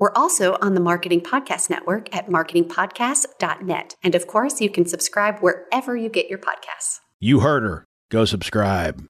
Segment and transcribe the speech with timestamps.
[0.00, 3.96] We're also on the Marketing Podcast Network at marketingpodcast.net.
[4.00, 7.00] And of course, you can subscribe wherever you get your podcasts.
[7.18, 7.84] You heard her.
[8.08, 9.04] Go subscribe.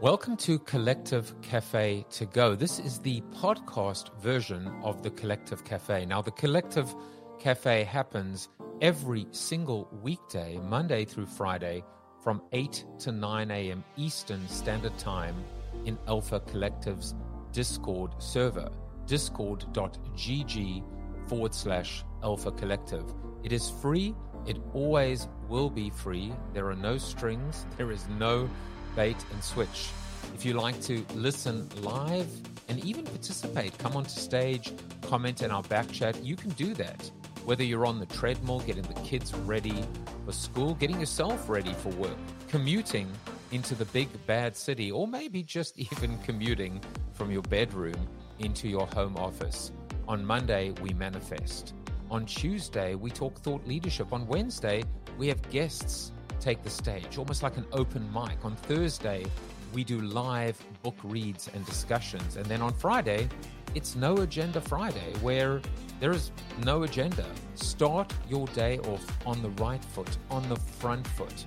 [0.00, 2.56] Welcome to Collective Cafe to Go.
[2.56, 6.04] This is the podcast version of the Collective Cafe.
[6.04, 6.92] Now, the Collective
[7.38, 8.48] Cafe happens
[8.80, 11.84] every single weekday, Monday through Friday,
[12.24, 13.84] from 8 to 9 a.m.
[13.96, 15.36] Eastern Standard Time
[15.84, 17.14] in Alpha Collective's
[17.52, 18.68] Discord server
[19.08, 20.82] discord.gg
[21.26, 23.04] forward slash alpha collective.
[23.42, 24.14] It is free.
[24.46, 26.32] It always will be free.
[26.52, 27.66] There are no strings.
[27.78, 28.48] There is no
[28.94, 29.88] bait and switch.
[30.34, 32.28] If you like to listen live
[32.68, 37.10] and even participate, come onto stage, comment in our back chat, you can do that.
[37.46, 39.84] Whether you're on the treadmill, getting the kids ready
[40.26, 43.10] for school, getting yourself ready for work, commuting
[43.52, 46.82] into the big bad city, or maybe just even commuting
[47.14, 48.06] from your bedroom
[48.38, 49.72] into your home office.
[50.06, 51.74] On Monday, we manifest.
[52.10, 54.12] On Tuesday, we talk thought leadership.
[54.12, 54.82] On Wednesday,
[55.18, 58.44] we have guests take the stage, almost like an open mic.
[58.44, 59.24] On Thursday,
[59.72, 62.36] we do live book reads and discussions.
[62.36, 63.28] And then on Friday,
[63.74, 65.60] it's No Agenda Friday, where
[66.00, 66.30] there is
[66.64, 67.26] no agenda.
[67.54, 71.44] Start your day off on the right foot, on the front foot,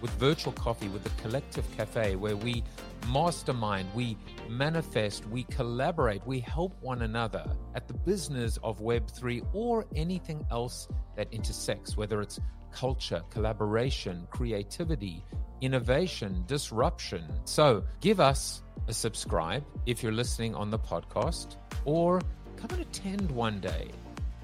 [0.00, 2.64] with virtual coffee with the Collective Cafe, where we
[3.08, 4.16] mastermind, we
[4.48, 10.88] manifest, we collaborate, we help one another at the business of Web3 or anything else
[11.16, 12.40] that intersects, whether it's
[12.72, 15.24] culture, collaboration, creativity,
[15.60, 17.24] innovation, disruption.
[17.44, 22.20] So give us a subscribe if you're listening on the podcast or
[22.56, 23.90] come and attend one day.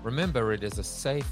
[0.03, 1.31] Remember, it is a safe,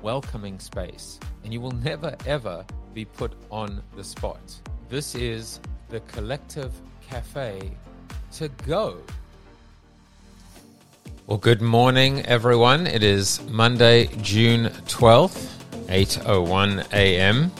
[0.00, 2.64] welcoming space, and you will never ever
[2.94, 4.40] be put on the spot.
[4.88, 5.60] This is
[5.92, 6.72] the Collective
[7.06, 7.70] Cafe
[8.32, 8.96] to go.
[11.26, 12.86] Well, good morning, everyone.
[12.86, 15.52] It is Monday, June 12th,
[15.88, 17.52] 8.01 a.m.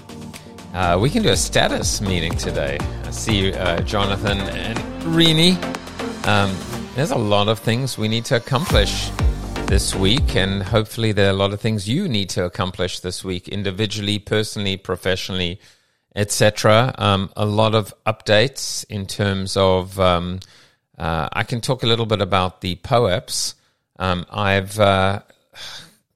[0.73, 2.79] Uh, we can do a status meeting today.
[3.05, 4.79] I see uh, Jonathan and
[5.15, 5.63] Rini.
[6.27, 6.57] Um,
[6.95, 9.11] there's a lot of things we need to accomplish
[9.67, 13.23] this week, and hopefully, there are a lot of things you need to accomplish this
[13.23, 15.61] week individually, personally, professionally
[16.15, 16.95] etc.
[16.99, 19.99] Um, a lot of updates in terms of.
[19.99, 20.41] Um,
[20.99, 23.55] uh, I can talk a little bit about the POAPs.
[23.99, 25.23] Um, I've uh,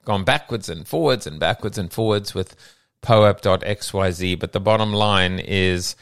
[0.05, 2.55] gone backwards and forwards and backwards and forwards with
[3.03, 5.97] POAP.xyz, but the bottom line is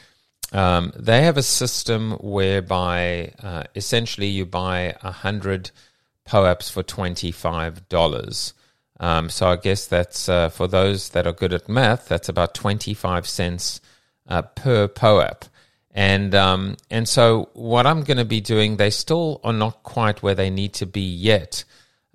[0.53, 5.71] um, they have a system whereby uh, essentially you buy 100
[6.27, 8.53] POAPs for $25.
[9.01, 12.55] Um, so I guess that's uh, for those that are good at math, that's about
[12.55, 13.81] 25 cents
[14.29, 15.45] uh, per POAP.
[15.97, 20.23] And um, and so what I'm going to be doing, they still are not quite
[20.23, 21.65] where they need to be yet.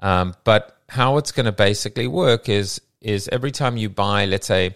[0.02, 4.48] Um, but how it's going to basically work is is every time you buy, let's
[4.48, 4.76] say,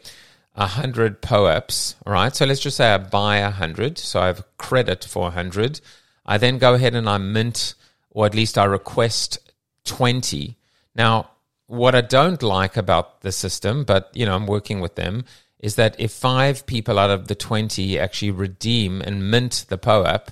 [0.55, 2.33] hundred POAPs, all right.
[2.33, 5.81] So let's just say I buy hundred, so I have credit for hundred.
[6.25, 7.75] I then go ahead and I mint,
[8.11, 9.37] or at least I request
[9.83, 10.55] twenty.
[10.95, 11.31] Now,
[11.67, 15.25] what I don't like about the system, but you know, I'm working with them,
[15.63, 20.27] is that if five people out of the 20 actually redeem and mint the POAP,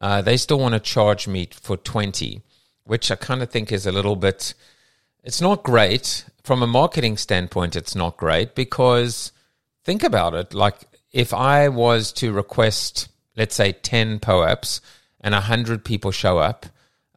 [0.00, 2.40] uh, they still want to charge me for 20,
[2.84, 4.54] which I kind of think is a little bit,
[5.24, 6.24] it's not great.
[6.44, 9.32] From a marketing standpoint, it's not great because
[9.82, 10.54] think about it.
[10.54, 10.76] Like
[11.10, 14.80] if I was to request, let's say 10 POAPs
[15.20, 16.64] and 100 people show up,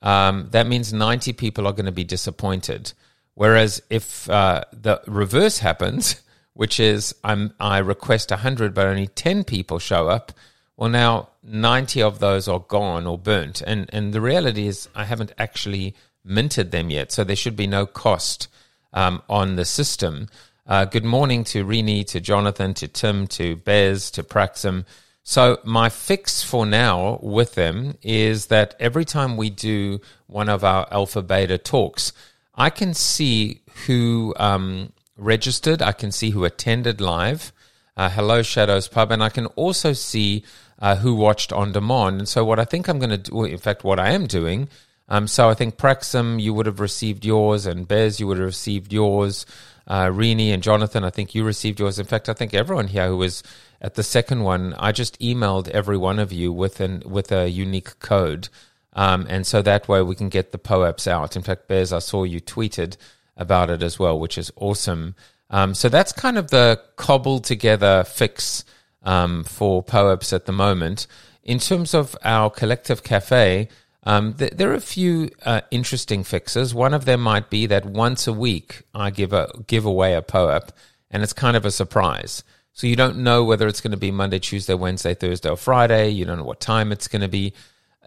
[0.02, 2.94] um, that means 90 people are going to be disappointed.
[3.36, 6.20] Whereas if uh, the reverse happens,
[6.60, 10.34] which is I'm, I request 100, but only 10 people show up.
[10.76, 13.62] Well, now 90 of those are gone or burnt.
[13.62, 15.96] And, and the reality is, I haven't actually
[16.26, 17.14] minted them yet.
[17.14, 18.50] So there should be no cost
[18.92, 20.28] um, on the system.
[20.68, 24.84] Uh, good morning to Rini, to Jonathan, to Tim, to Bez, to Praxim.
[25.24, 30.66] So my fix for now with them is that every time we do one of
[30.66, 32.12] our alpha beta talks,
[32.54, 35.82] I can see who um, registered.
[35.82, 37.52] I can see who attended live.
[37.98, 40.44] Uh, Hello Shadows Pub, and I can also see
[40.80, 42.20] uh, who watched on demand.
[42.20, 44.70] And so, what I think I'm going to do, in fact, what I am doing,
[45.12, 48.46] Um, so I think Praxim, you would have received yours, and Bez, you would have
[48.46, 49.46] received yours.
[49.88, 51.98] Uh, Rini and Jonathan, I think you received yours.
[51.98, 53.42] In fact, I think everyone here who was
[53.82, 57.50] at the second one, I just emailed every one of you with an with a
[57.50, 58.50] unique code,
[58.94, 61.36] um, and so that way we can get the POAPs out.
[61.36, 62.98] In fact, Bez, I saw you tweeted
[63.40, 65.16] about it as well, which is awesome.
[65.50, 68.64] Um, so that's kind of the cobbled together fix
[69.02, 71.08] um, for POAPs at the moment.
[71.44, 73.70] In terms of our collective cafe,
[74.04, 76.74] um, th- there are a few uh, interesting fixes.
[76.74, 80.22] One of them might be that once a week I give a give away a
[80.22, 80.72] POAP,
[81.10, 82.44] and it's kind of a surprise.
[82.74, 86.10] So you don't know whether it's going to be Monday, Tuesday, Wednesday, Thursday, or Friday.
[86.10, 87.54] You don't know what time it's going to be.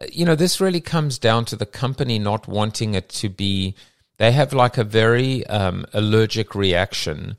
[0.00, 3.74] Uh, you know, this really comes down to the company not wanting it to be.
[4.22, 7.36] They have like a very um, allergic reaction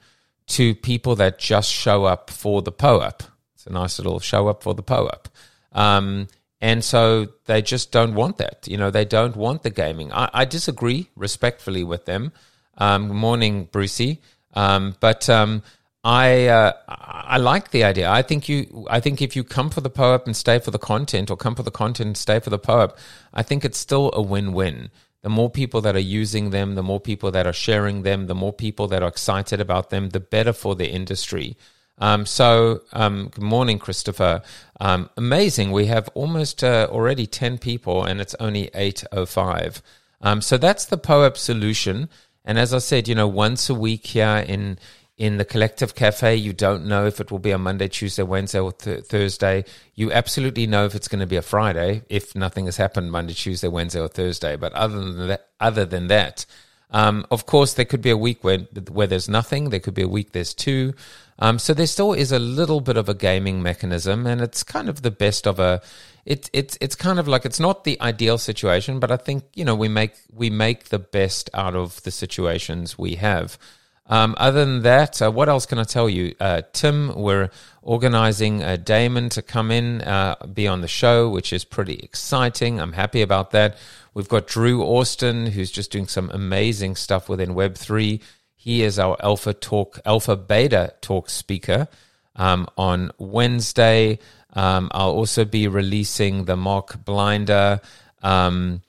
[0.47, 3.23] to people that just show up for the POAP.
[3.55, 5.29] It's a nice little show up for the POAP.
[5.71, 6.27] Um,
[6.59, 8.67] and so they just don't want that.
[8.67, 10.11] You know, they don't want the gaming.
[10.11, 12.33] I, I disagree respectfully with them.
[12.77, 14.19] Um, morning, Brucey.
[14.53, 15.63] Um, but um,
[16.03, 18.11] I uh, I like the idea.
[18.11, 18.87] I think you.
[18.89, 21.55] I think if you come for the POAP and stay for the content, or come
[21.55, 22.97] for the content and stay for the POAP,
[23.33, 24.91] I think it's still a win-win.
[25.23, 28.35] The more people that are using them, the more people that are sharing them, the
[28.35, 31.57] more people that are excited about them, the better for the industry.
[31.97, 34.41] Um, so, um, good morning, Christopher.
[34.81, 35.71] Um, amazing.
[35.71, 39.81] We have almost uh, already 10 people and it's only 8.05.
[40.21, 42.09] Um, so that's the POAP solution.
[42.43, 44.77] And as I said, you know, once a week here in
[45.17, 48.59] in the collective cafe, you don't know if it will be a Monday, Tuesday, Wednesday,
[48.59, 49.63] or th- Thursday.
[49.93, 53.33] You absolutely know if it's going to be a Friday if nothing has happened Monday,
[53.33, 54.55] Tuesday, Wednesday, or Thursday.
[54.55, 56.45] But other than that, other than that,
[56.89, 58.59] um, of course, there could be a week where
[58.91, 59.69] where there's nothing.
[59.69, 60.93] There could be a week there's two.
[61.39, 64.89] Um, so there still is a little bit of a gaming mechanism, and it's kind
[64.89, 65.81] of the best of a.
[66.25, 69.65] It, it's it's kind of like it's not the ideal situation, but I think you
[69.65, 73.57] know we make we make the best out of the situations we have.
[74.05, 76.35] Um, other than that, uh, what else can I tell you?
[76.39, 77.49] Uh, Tim, we're
[77.81, 82.81] organizing uh, Damon to come in, uh, be on the show, which is pretty exciting.
[82.81, 83.77] I'm happy about that.
[84.13, 88.21] We've got Drew Austin, who's just doing some amazing stuff within Web3.
[88.55, 91.87] He is our Alpha Talk, Alpha Beta Talk speaker
[92.35, 94.19] um, on Wednesday.
[94.53, 97.81] Um, I'll also be releasing the Mark Blinder
[98.21, 98.81] um,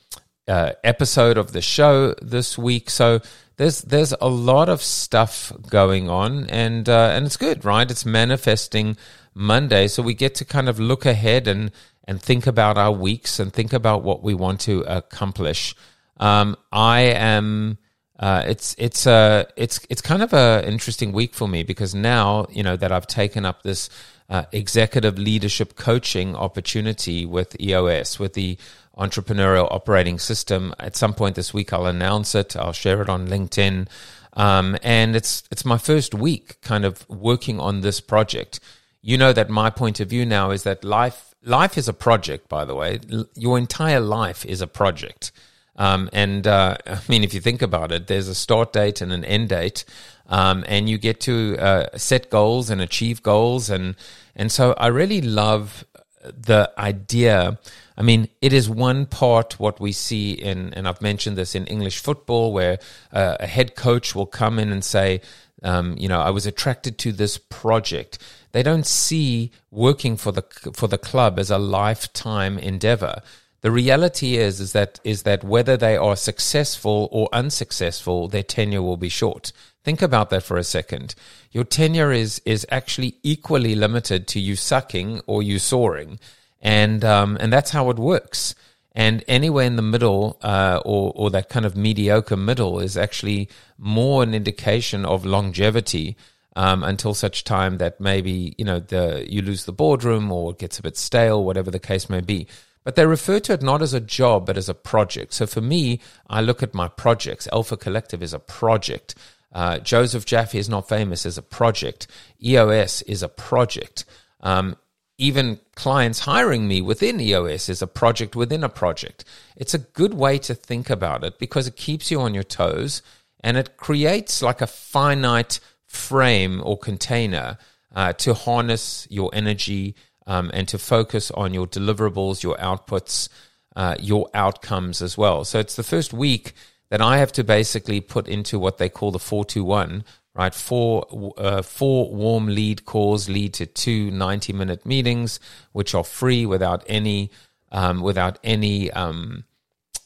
[0.47, 2.91] uh, episode of the show this week.
[2.91, 3.21] So
[3.57, 7.91] there's there's a lot of stuff going on, and uh, and it's good, right?
[7.91, 8.97] It's manifesting
[9.35, 11.71] Monday, so we get to kind of look ahead and
[12.07, 15.75] and think about our weeks and think about what we want to accomplish.
[16.19, 17.79] Um, I am
[18.19, 22.47] uh, it's it's a it's it's kind of a interesting week for me because now
[22.51, 23.91] you know that I've taken up this
[24.29, 28.57] uh, executive leadership coaching opportunity with EOS with the
[28.97, 30.75] entrepreneurial operating system.
[30.79, 32.57] At some point this week, I'll announce it.
[32.57, 33.89] I'll share it on LinkedIn,
[34.35, 38.61] um, and it's it's my first week kind of working on this project.
[39.03, 42.49] You know that my point of view now is that life life is a project.
[42.49, 43.01] By the way,
[43.35, 45.33] your entire life is a project.
[45.77, 49.13] Um, and uh, I mean, if you think about it, there's a start date and
[49.13, 49.85] an end date,
[50.29, 53.97] um, and you get to uh, set goals and achieve goals, and
[54.37, 55.85] and so I really love
[56.25, 57.59] the idea.
[57.97, 61.67] I mean, it is one part what we see in, and I've mentioned this in
[61.67, 62.79] English football, where
[63.13, 65.21] uh, a head coach will come in and say,
[65.63, 68.19] um, you know, I was attracted to this project.
[68.53, 70.43] They don't see working for the
[70.75, 73.23] for the club as a lifetime endeavor.
[73.65, 78.83] The reality is is that is that whether they are successful or unsuccessful, their tenure
[78.83, 79.53] will be short.
[79.83, 81.15] Think about that for a second.
[81.51, 86.21] Your tenure is is actually equally limited to you sucking or you soaring,
[86.61, 88.55] and um, and that's how it works.
[88.95, 93.49] And anywhere in the middle, uh, or or that kind of mediocre middle, is actually
[93.79, 96.19] more an indication of longevity.
[96.57, 100.59] Um, until such time that maybe you know the you lose the boardroom or it
[100.59, 102.47] gets a bit stale, whatever the case may be.
[102.85, 105.33] But they refer to it not as a job, but as a project.
[105.35, 107.49] So for me, I look at my projects.
[107.53, 109.15] Alpha Collective is a project.
[109.53, 112.07] Uh, Joseph Jaffe is not famous as a project.
[112.43, 114.05] EOS is a project.
[114.41, 114.77] Um,
[115.17, 119.25] even clients hiring me within EOS is a project within a project.
[119.57, 123.01] It's a good way to think about it because it keeps you on your toes
[123.41, 127.59] and it creates like a finite frame or container
[127.95, 129.95] uh, to harness your energy,
[130.27, 133.29] um, and to focus on your deliverables, your outputs,
[133.77, 135.45] uh, your outcomes as well.
[135.45, 136.55] So it's the first week
[136.91, 140.05] that I have to basically put into what they call the 421,
[140.35, 140.55] right?
[140.55, 145.41] Four, uh, four warm lead calls lead to two 90 minute meetings,
[145.73, 147.31] which are free without any,
[147.73, 149.45] um, without any, um,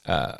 [0.07, 0.39] uh,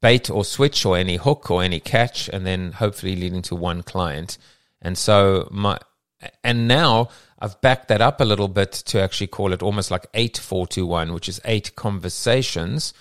[0.00, 3.82] bait or switch or any hook or any catch, and then hopefully leading to one
[3.82, 4.38] client.
[4.80, 5.78] And so my
[6.42, 7.08] and now
[7.38, 10.66] I've backed that up a little bit to actually call it almost like eight four
[10.66, 12.92] two one, which is eight conversations.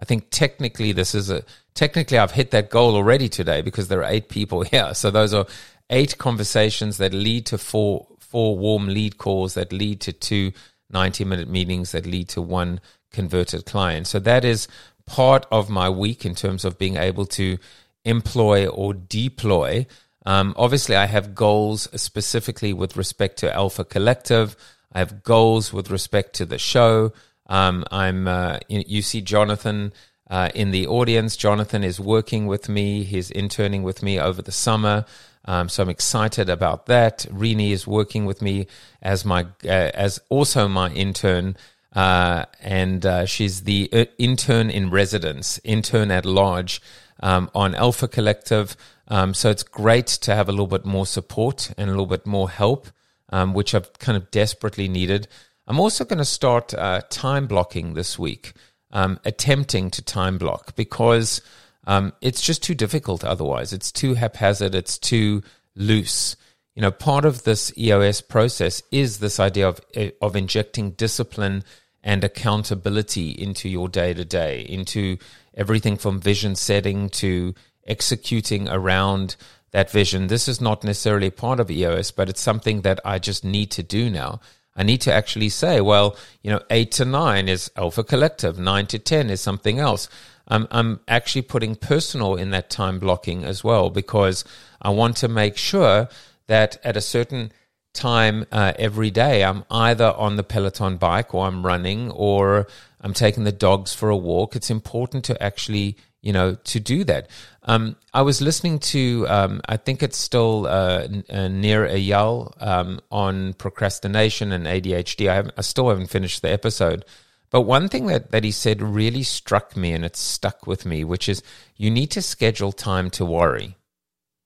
[0.00, 4.00] I think technically this is a technically I've hit that goal already today because there
[4.00, 4.94] are eight people here.
[4.94, 5.46] So those are
[5.90, 10.52] eight conversations that lead to four four warm lead calls that lead to two
[10.90, 12.80] 90 minute meetings that lead to one
[13.12, 14.06] converted client.
[14.06, 14.68] So that is
[15.06, 17.58] part of my week in terms of being able to
[18.04, 19.86] employ or deploy.
[20.24, 24.56] Um, obviously, I have goals specifically with respect to Alpha Collective.
[24.92, 27.12] I have goals with respect to the show.
[27.46, 28.26] Um, I'm.
[28.26, 29.92] Uh, you see Jonathan
[30.30, 31.36] uh, in the audience.
[31.36, 33.04] Jonathan is working with me.
[33.04, 35.04] He's interning with me over the summer.
[35.44, 37.26] Um, so I'm excited about that.
[37.30, 38.66] Rini is working with me
[39.02, 41.56] as my uh, as also my intern.
[41.94, 46.82] Uh, and uh, she's the uh, intern in residence, intern at large
[47.20, 48.76] um, on Alpha Collective.
[49.08, 52.26] Um, so it's great to have a little bit more support and a little bit
[52.26, 52.88] more help,
[53.30, 55.28] um, which I've kind of desperately needed.
[55.66, 58.52] I'm also going to start uh, time blocking this week,
[58.92, 61.40] um, attempting to time block because
[61.86, 63.72] um, it's just too difficult otherwise.
[63.72, 65.42] It's too haphazard, it's too
[65.74, 66.36] loose.
[66.74, 71.64] You know, part of this EOS process is this idea of, eh, of injecting discipline
[72.02, 75.16] and accountability into your day to day, into
[75.54, 77.54] everything from vision setting to
[77.86, 79.36] executing around
[79.72, 80.28] that vision.
[80.28, 83.82] This is not necessarily part of EOS, but it's something that I just need to
[83.82, 84.40] do now.
[84.76, 88.86] I need to actually say, well, you know, eight to nine is Alpha Collective, nine
[88.88, 90.08] to 10 is something else.
[90.48, 94.44] I'm, I'm actually putting personal in that time blocking as well because
[94.82, 96.08] I want to make sure
[96.48, 97.52] that at a certain
[97.94, 99.42] time uh, every day.
[99.44, 102.66] I'm either on the Peloton bike or I'm running or
[103.00, 104.54] I'm taking the dogs for a walk.
[104.54, 107.28] It's important to actually, you know, to do that.
[107.64, 113.00] Um, I was listening to, um, I think it's still uh, uh, Nir Eyal um,
[113.10, 115.28] on procrastination and ADHD.
[115.28, 117.04] I, I still haven't finished the episode.
[117.50, 121.04] But one thing that, that he said really struck me and it stuck with me,
[121.04, 121.42] which is
[121.76, 123.76] you need to schedule time to worry.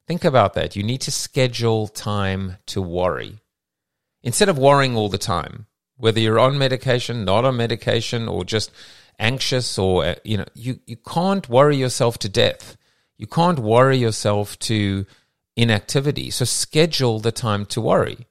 [0.09, 0.75] Think about that.
[0.75, 3.39] You need to schedule time to worry.
[4.25, 5.67] Instead of worrying all the time,
[5.97, 8.73] whether you're on medication, not on medication, or just
[9.19, 12.77] anxious, or, uh, you know, you, you can't worry yourself to death.
[13.17, 15.07] You can't worry yourself to
[15.57, 16.31] inactivity.
[16.31, 18.27] So schedule the time to worry.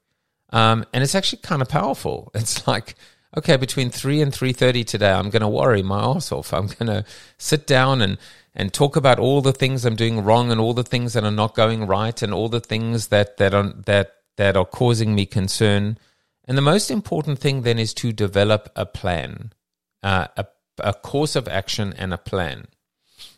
[0.52, 2.32] Um, and it's actually kind of powerful.
[2.36, 2.96] It's like,
[3.36, 6.54] okay, between 3 and 3.30 today, I'm going to worry my ass off.
[6.54, 7.06] I'm going to
[7.38, 8.18] sit down and
[8.60, 11.30] and talk about all the things I'm doing wrong and all the things that are
[11.30, 15.28] not going right and all the things that that are that that are causing me
[15.28, 16.00] concern.
[16.46, 19.54] And the most important thing then is to develop a plan,
[20.02, 20.46] uh, a,
[20.80, 22.68] a course of action, and a plan.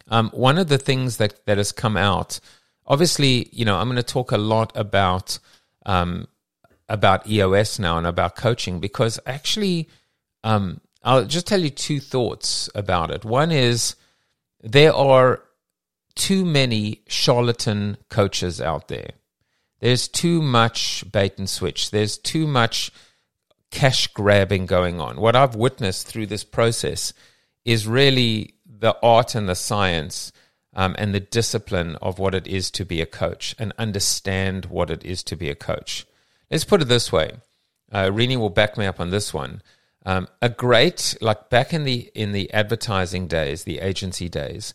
[0.09, 2.39] Um, one of the things that that has come out,
[2.85, 5.39] obviously, you know, I'm going to talk a lot about
[5.85, 6.27] um,
[6.87, 9.89] about EOS now and about coaching because actually,
[10.43, 13.23] um, I'll just tell you two thoughts about it.
[13.23, 13.95] One is
[14.61, 15.43] there are
[16.15, 19.11] too many charlatan coaches out there.
[19.79, 21.91] There's too much bait and switch.
[21.91, 22.91] There's too much
[23.71, 25.21] cash grabbing going on.
[25.21, 27.13] What I've witnessed through this process
[27.65, 30.31] is really the art and the science
[30.73, 34.89] um, and the discipline of what it is to be a coach and understand what
[34.89, 36.05] it is to be a coach.
[36.49, 37.33] Let's put it this way.
[37.91, 39.61] Uh, Rini will back me up on this one.
[40.05, 44.73] Um, a great like back in the in the advertising days, the agency days,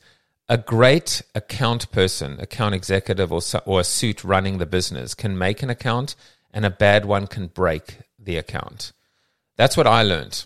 [0.49, 5.62] a great account person, account executive, or or a suit running the business can make
[5.62, 6.14] an account,
[6.53, 8.93] and a bad one can break the account.
[9.57, 10.45] That's what I learned.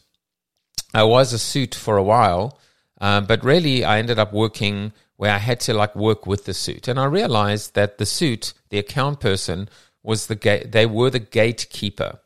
[0.95, 2.59] I was a suit for a while,
[3.01, 6.55] um, but really I ended up working where I had to like work with the
[6.55, 9.69] suit, and I realized that the suit, the account person,
[10.03, 10.73] was the gate.
[10.73, 12.21] They were the gatekeeper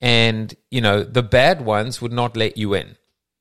[0.00, 2.96] and, you know, the bad ones would not let you in.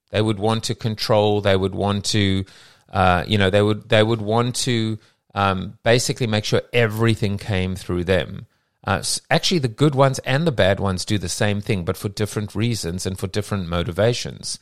[0.09, 2.45] They would want to control, they would want to,
[2.89, 4.97] uh, you know, they would, they would want to
[5.35, 8.47] um, basically make sure everything came through them.
[8.87, 12.07] Uh, actually, the good ones and the bad ones do the same thing, but for
[12.07, 14.59] different reasons and for different motivations.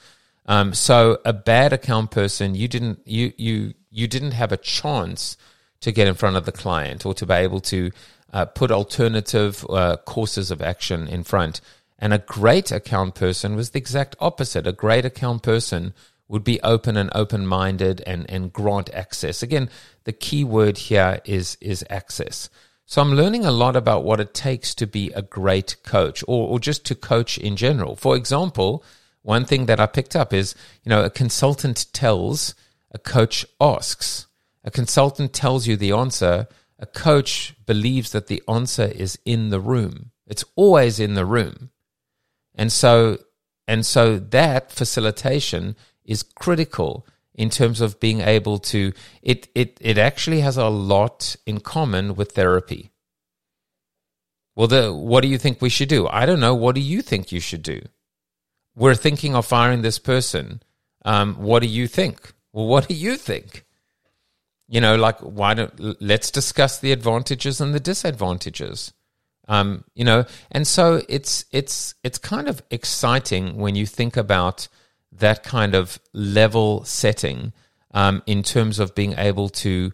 [0.47, 5.37] Um, so, a bad account person, you didn't you you you didn't have a chance
[5.81, 7.91] to get in front of the client or to be able to
[8.33, 11.61] uh, put alternative uh, courses of action in front.
[11.99, 14.65] And a great account person was the exact opposite.
[14.65, 15.93] A great account person
[16.27, 19.43] would be open and open minded and, and grant access.
[19.43, 19.69] Again,
[20.05, 22.49] the key word here is, is access.
[22.87, 26.49] So I'm learning a lot about what it takes to be a great coach or,
[26.49, 27.95] or just to coach in general.
[27.95, 28.83] For example,
[29.23, 32.53] one thing that I picked up is, you know, a consultant tells,
[32.91, 34.27] a coach asks.
[34.63, 36.47] A consultant tells you the answer.
[36.77, 40.11] A coach believes that the answer is in the room.
[40.27, 41.71] It's always in the room.
[42.53, 43.17] And so,
[43.67, 49.97] and so that facilitation is critical in terms of being able to, it, it, it
[49.97, 52.91] actually has a lot in common with therapy.
[54.55, 56.07] Well, the, what do you think we should do?
[56.07, 56.55] I don't know.
[56.55, 57.81] What do you think you should do?
[58.75, 60.63] We're thinking of firing this person.
[61.03, 62.33] Um, what do you think?
[62.53, 63.65] Well, what do you think?
[64.67, 68.93] You know, like, why don't, let's discuss the advantages and the disadvantages.
[69.47, 74.67] Um, you know, and so it's it's it's kind of exciting when you think about
[75.19, 77.53] that kind of level setting
[77.91, 79.91] um, in terms of being able to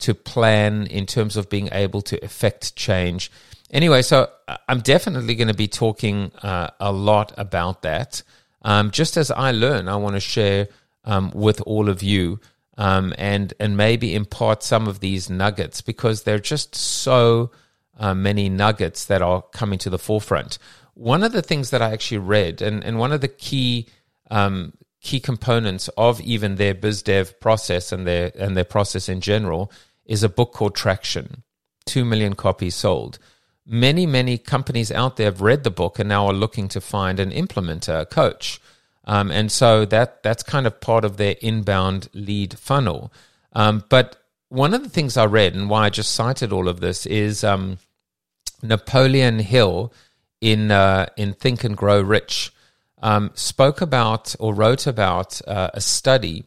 [0.00, 3.30] to plan, in terms of being able to effect change.
[3.70, 8.22] Anyway, so uh, I'm definitely going to be talking uh, a lot about that.
[8.62, 10.68] Um, just as I learn, I want to share
[11.04, 12.40] um, with all of you
[12.76, 17.50] um, and and maybe impart some of these nuggets because they're just so
[17.98, 20.58] uh, many nuggets that are coming to the forefront.
[20.94, 23.88] One of the things that I actually read, and, and one of the key
[24.30, 29.20] um, key components of even their biz dev process and their and their process in
[29.20, 29.70] general,
[30.04, 31.42] is a book called Traction.
[31.86, 33.18] Two million copies sold.
[33.66, 37.20] Many many companies out there have read the book and now are looking to find
[37.20, 38.60] an implementer, a coach.
[39.06, 43.12] Um, and so that that's kind of part of their inbound lead funnel.
[43.52, 44.16] Um, but
[44.48, 47.44] one of the things I read and why I just cited all of this is
[47.44, 47.78] um,
[48.62, 49.92] Napoleon Hill
[50.40, 52.52] in uh, in Think and Grow Rich
[53.04, 56.44] um, spoke about or wrote about uh, a study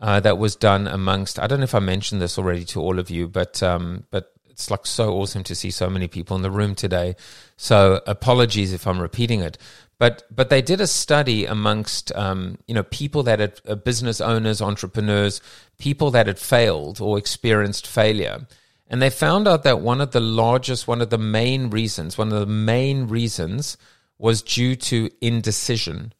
[0.00, 1.40] uh, that was done amongst.
[1.40, 4.30] I don't know if I mentioned this already to all of you, but um, but
[4.50, 7.16] it's like so awesome to see so many people in the room today.
[7.56, 9.56] So apologies if I'm repeating it.
[9.98, 14.20] But but they did a study amongst um, you know people that had uh, business
[14.20, 15.40] owners, entrepreneurs,
[15.78, 18.46] people that had failed or experienced failure,
[18.88, 22.30] and they found out that one of the largest, one of the main reasons, one
[22.30, 23.78] of the main reasons
[24.18, 26.12] was due to indecision,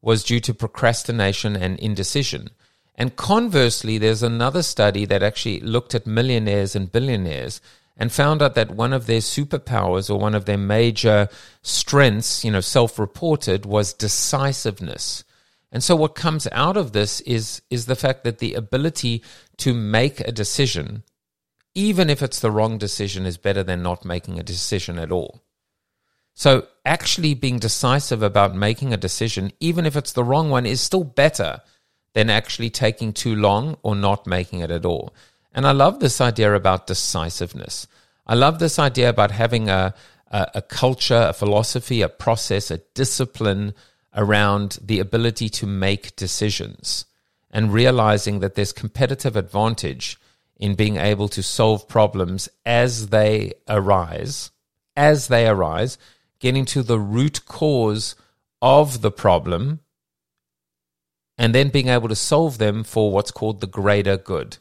[0.00, 2.50] was due to procrastination and indecision.
[2.94, 7.60] And conversely, there's another study that actually looked at millionaires and billionaires
[7.96, 11.28] and found out that one of their superpowers or one of their major
[11.62, 15.24] strengths, you know, self reported, was decisiveness.
[15.70, 19.22] And so what comes out of this is, is the fact that the ability
[19.58, 21.02] to make a decision,
[21.74, 25.42] even if it's the wrong decision, is better than not making a decision at all.
[26.38, 30.80] So actually being decisive about making a decision, even if it's the wrong one, is
[30.80, 31.58] still better
[32.12, 35.12] than actually taking too long or not making it at all.
[35.52, 37.88] And I love this idea about decisiveness.
[38.24, 39.92] I love this idea about having a,
[40.30, 43.74] a, a culture, a philosophy, a process, a discipline
[44.14, 47.04] around the ability to make decisions
[47.50, 50.16] and realizing that there's competitive advantage
[50.56, 54.52] in being able to solve problems as they arise,
[54.96, 55.98] as they arise,
[56.40, 58.14] getting to the root cause
[58.60, 59.80] of the problem,
[61.36, 64.58] and then being able to solve them for what's called the greater good.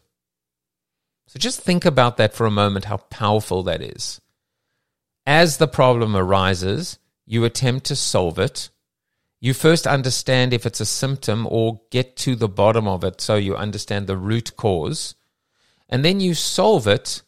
[1.27, 4.21] So just think about that for a moment, how powerful that is.
[5.25, 8.69] As the problem arises, you attempt to solve it.
[9.41, 13.35] You first understand if it's a symptom or get to the bottom of it so
[13.35, 15.15] you understand the root cause.
[15.89, 17.21] And then you solve it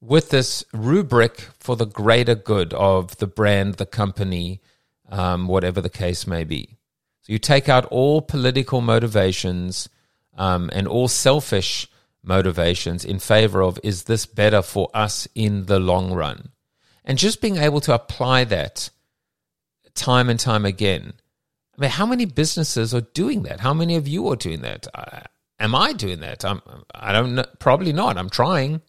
[0.00, 4.60] with this rubric for the greater good of the brand, the company,
[5.08, 6.76] um, whatever the case may be.
[7.22, 9.88] So you take out all political motivations
[10.36, 11.88] um, and all selfish
[12.22, 16.50] motivations in favor of is this better for us in the long run?
[17.04, 18.90] And just being able to apply that
[19.94, 21.14] time and time again.
[21.76, 23.60] I mean, how many businesses are doing that?
[23.60, 24.86] How many of you are doing that?
[24.94, 25.20] Uh,
[25.58, 26.44] am I doing that?
[26.44, 26.60] I'm,
[26.94, 27.44] I don't know.
[27.58, 28.18] Probably not.
[28.18, 28.82] I'm trying.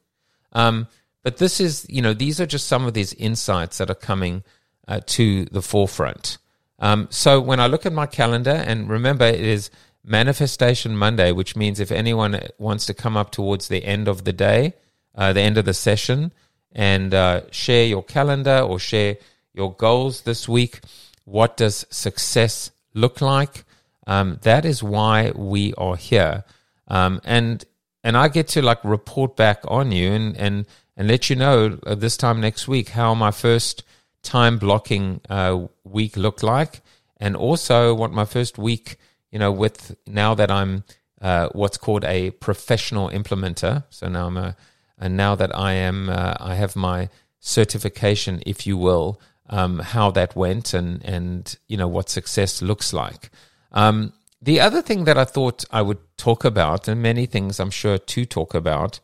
[0.51, 0.87] Um,
[1.23, 4.43] but this is, you know, these are just some of these insights that are coming
[4.87, 6.37] uh, to the forefront.
[6.79, 9.69] Um, so when I look at my calendar, and remember, it is
[10.03, 14.33] Manifestation Monday, which means if anyone wants to come up towards the end of the
[14.33, 14.73] day,
[15.13, 16.31] uh, the end of the session,
[16.71, 19.17] and uh, share your calendar or share
[19.53, 20.79] your goals this week,
[21.25, 23.65] what does success look like?
[24.07, 26.43] Um, that is why we are here,
[26.87, 27.63] um, and
[28.03, 30.65] and I get to like report back on you and and
[30.99, 33.83] and let you know uh, this time next week how my first
[34.21, 36.81] time blocking uh, week looked like,
[37.17, 38.97] and also what my first week
[39.31, 40.83] you know, with now that I'm
[41.21, 43.83] uh, what's called a professional implementer.
[43.89, 44.55] So now I'm a,
[44.97, 47.09] and now that I am, uh, I have my
[47.39, 52.93] certification, if you will, um, how that went and and you know what success looks
[52.93, 53.29] like.
[53.71, 57.71] Um, the other thing that I thought I would talk about, and many things I'm
[57.71, 58.99] sure to talk about,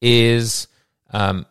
[0.00, 0.68] is
[1.16, 1.46] um,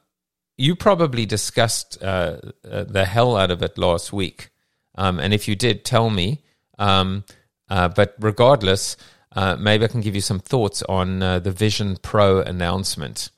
[0.57, 2.37] you probably discussed uh,
[2.69, 4.49] uh, the hell out of it last week.
[4.93, 6.43] Um, and if you did, tell me.
[6.77, 7.25] Um,
[7.67, 8.95] uh, but regardless,
[9.35, 13.31] uh, maybe I can give you some thoughts on uh, the Vision Pro announcement.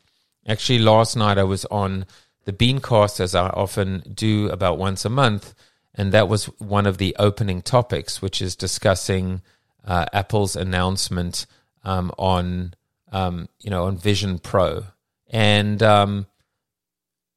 [0.46, 2.06] Actually, last night I was on
[2.44, 5.54] the Beancast, as I often do about once a month,
[5.96, 9.42] and that was one of the opening topics, which is discussing
[9.86, 11.46] uh, Apple's announcement
[11.84, 12.74] um, on
[13.13, 14.84] um, you know on Vision Pro,
[15.30, 16.28] and um,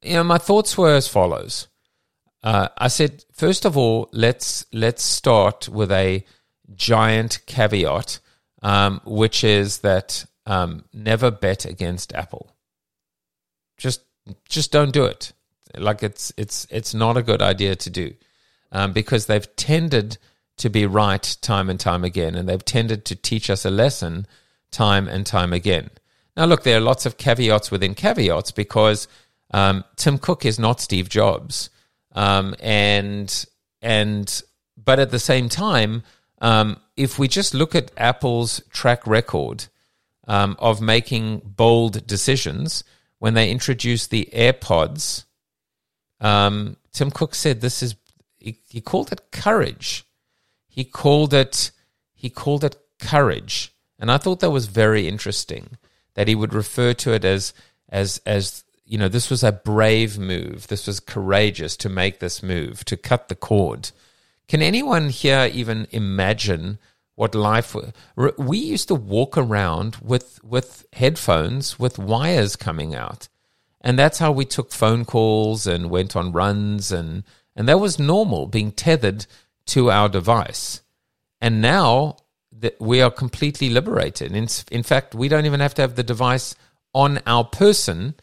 [0.01, 1.67] you know my thoughts were as follows.
[2.43, 6.25] Uh, I said, first of all, let's let's start with a
[6.73, 8.19] giant caveat,
[8.63, 12.55] um, which is that um, never bet against Apple.
[13.77, 14.01] Just
[14.47, 15.33] just don't do it.
[15.77, 18.13] Like it's it's it's not a good idea to do
[18.71, 20.17] um, because they've tended
[20.57, 24.25] to be right time and time again, and they've tended to teach us a lesson
[24.71, 25.89] time and time again.
[26.35, 29.07] Now, look, there are lots of caveats within caveats because
[29.51, 31.69] um, Tim Cook is not Steve Jobs,
[32.13, 33.45] um, and
[33.81, 34.41] and
[34.77, 36.03] but at the same time,
[36.41, 39.65] um, if we just look at Apple's track record
[40.27, 42.83] um, of making bold decisions,
[43.19, 45.25] when they introduced the AirPods,
[46.21, 47.95] um, Tim Cook said this is
[48.39, 50.05] he, he called it courage.
[50.69, 51.71] He called it
[52.13, 55.77] he called it courage, and I thought that was very interesting
[56.15, 57.53] that he would refer to it as
[57.89, 60.67] as as you know this was a brave move.
[60.67, 63.91] This was courageous to make this move to cut the cord.
[64.47, 66.77] Can anyone here even imagine
[67.15, 67.75] what life
[68.37, 73.27] we used to walk around with with headphones with wires coming out
[73.81, 77.23] and that's how we took phone calls and went on runs and
[77.55, 79.25] and that was normal, being tethered
[79.67, 80.81] to our device.
[81.41, 82.17] And now
[82.61, 84.35] that we are completely liberated.
[84.35, 86.55] In, in fact, we don't even have to have the device
[86.93, 88.15] on our person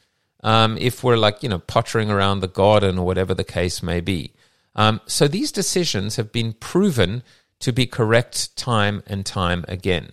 [0.42, 4.00] um, if we're like, you know, pottering around the garden or whatever the case may
[4.00, 4.32] be.
[4.74, 7.22] Um, so these decisions have been proven
[7.60, 10.12] to be correct time and time again.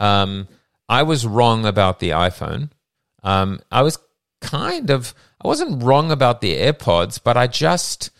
[0.00, 0.48] Um,
[0.88, 2.70] I was wrong about the iPhone.
[3.22, 3.98] Um, I was
[4.40, 8.10] kind of, I wasn't wrong about the AirPods, but I just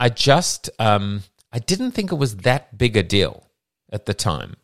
[0.00, 3.46] I just um, I didn't think it was that big a deal
[3.90, 4.56] at the time.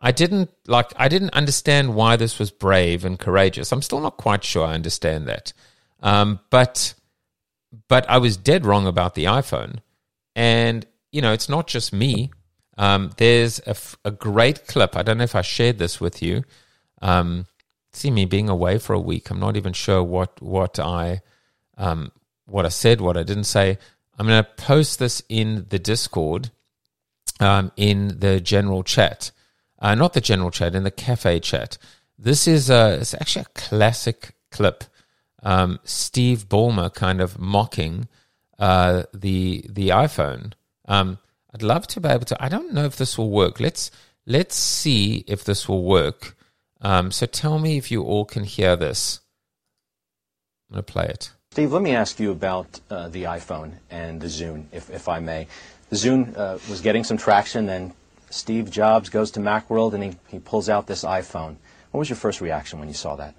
[0.00, 3.72] I didn't like I didn't understand why this was brave and courageous.
[3.72, 5.52] I'm still not quite sure I understand that.
[6.00, 6.94] Um, but
[7.88, 9.78] but I was dead wrong about the iPhone.
[10.36, 12.30] And you know, it's not just me.
[12.76, 14.96] Um, there's a, a, great clip.
[14.96, 16.44] I don't know if I shared this with you.
[17.02, 17.46] Um,
[17.92, 19.30] see me being away for a week.
[19.30, 21.22] I'm not even sure what what I
[21.76, 22.12] um,
[22.46, 23.78] what I said, what I didn't say.
[24.18, 26.50] I'm going to post this in the Discord,
[27.40, 29.30] um, in the general chat,
[29.78, 31.78] uh, not the general chat, in the cafe chat.
[32.18, 34.84] This is a, it's actually a classic clip.
[35.42, 38.08] Um, Steve Ballmer kind of mocking
[38.58, 40.52] uh, the the iPhone.
[40.86, 41.18] Um,
[41.54, 42.44] I'd love to be able to.
[42.44, 43.60] I don't know if this will work.
[43.60, 43.90] Let's
[44.26, 46.36] let's see if this will work.
[46.80, 49.20] Um, so tell me if you all can hear this.
[50.68, 51.30] I'm going to play it.
[51.52, 55.18] Steve, let me ask you about uh, the iPhone and the Zune, if, if I
[55.18, 55.48] may.
[55.88, 57.94] The Zune uh, was getting some traction, then
[58.30, 61.56] Steve Jobs goes to Macworld and he, he pulls out this iPhone.
[61.90, 63.34] What was your first reaction when you saw that?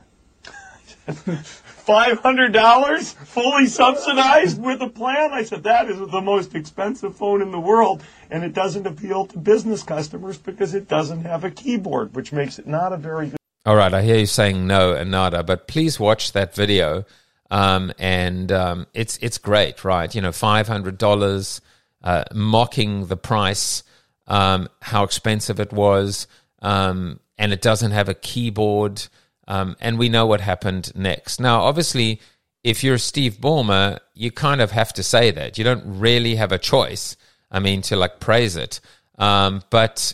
[1.07, 5.31] $500 fully subsidized with a plan?
[5.33, 9.25] I said, that is the most expensive phone in the world, and it doesn't appeal
[9.27, 13.29] to business customers because it doesn't have a keyboard, which makes it not a very
[13.29, 13.39] good.
[13.65, 17.05] All right, I hear you saying no and nada, but please watch that video
[17.51, 20.13] um, and um, it's it's great, right?
[20.13, 21.61] You know, five hundred dollars,
[22.03, 23.83] uh, mocking the price,
[24.29, 26.27] um, how expensive it was,
[26.61, 29.05] um, and it doesn't have a keyboard,
[29.47, 31.39] um, and we know what happened next.
[31.39, 32.21] Now, obviously,
[32.63, 35.57] if you're Steve Ballmer, you kind of have to say that.
[35.57, 37.17] You don't really have a choice.
[37.51, 38.79] I mean, to like praise it,
[39.17, 40.13] um, but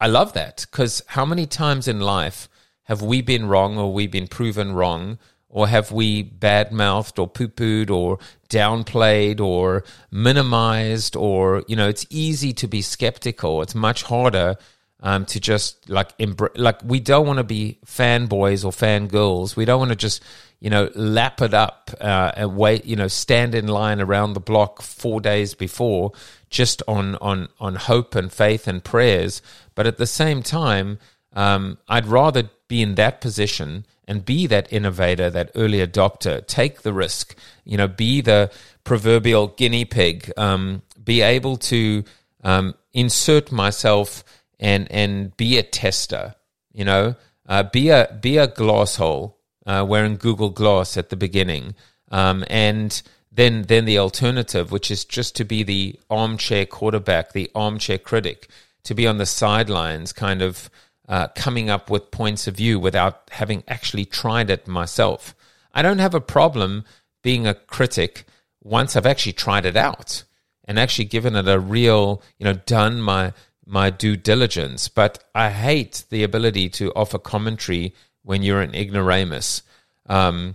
[0.00, 2.48] I love that because how many times in life
[2.84, 5.18] have we been wrong or we been proven wrong?
[5.52, 9.82] Or have we bad mouthed or poo pooed or downplayed or
[10.12, 11.16] minimized?
[11.16, 13.60] Or, you know, it's easy to be skeptical.
[13.60, 14.56] It's much harder
[15.00, 19.56] um, to just like, embr- like, we don't want to be fanboys or fangirls.
[19.56, 20.22] We don't want to just,
[20.60, 24.40] you know, lap it up uh, and wait, you know, stand in line around the
[24.40, 26.12] block four days before
[26.48, 29.42] just on, on, on hope and faith and prayers.
[29.74, 31.00] But at the same time,
[31.32, 36.44] um, I'd rather be in that position and be that innovator, that early adopter.
[36.46, 38.50] Take the risk, you know, be the
[38.84, 40.32] proverbial guinea pig.
[40.36, 42.04] Um, be able to
[42.42, 44.24] um, insert myself
[44.58, 46.34] and and be a tester.
[46.72, 47.14] You know,
[47.48, 51.74] uh, be a be a glass hole uh, wearing Google Glass at the beginning,
[52.10, 57.50] um, and then then the alternative, which is just to be the armchair quarterback, the
[57.54, 58.48] armchair critic,
[58.84, 60.70] to be on the sidelines, kind of
[61.10, 65.34] uh, coming up with points of view without having actually tried it myself.
[65.74, 66.84] I don't have a problem
[67.20, 68.24] being a critic
[68.62, 70.22] once I've actually tried it out
[70.64, 73.32] and actually given it a real, you know, done my
[73.66, 74.88] my due diligence.
[74.88, 77.92] But I hate the ability to offer commentary
[78.22, 79.62] when you're an ignoramus.
[80.06, 80.54] Um,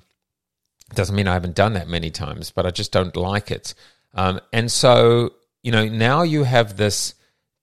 [0.94, 3.74] doesn't mean I haven't done that many times, but I just don't like it.
[4.14, 7.14] Um, and so, you know, now you have this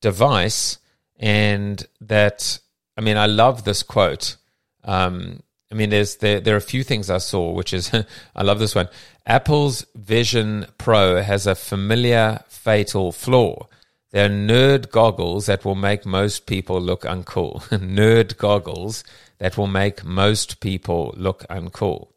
[0.02, 0.78] device,
[1.18, 2.58] and that
[2.96, 4.36] I mean, I love this quote.
[4.84, 7.90] Um, I mean, there's there there are a few things I saw, which is
[8.36, 8.88] I love this one.
[9.26, 13.68] Apple's Vision Pro has a familiar fatal flaw.
[14.10, 17.62] They're nerd goggles that will make most people look uncool.
[17.70, 19.04] nerd goggles
[19.38, 22.08] that will make most people look uncool.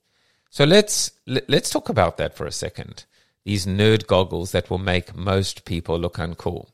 [0.50, 3.06] So let's let's talk about that for a second.
[3.46, 6.68] These nerd goggles that will make most people look uncool.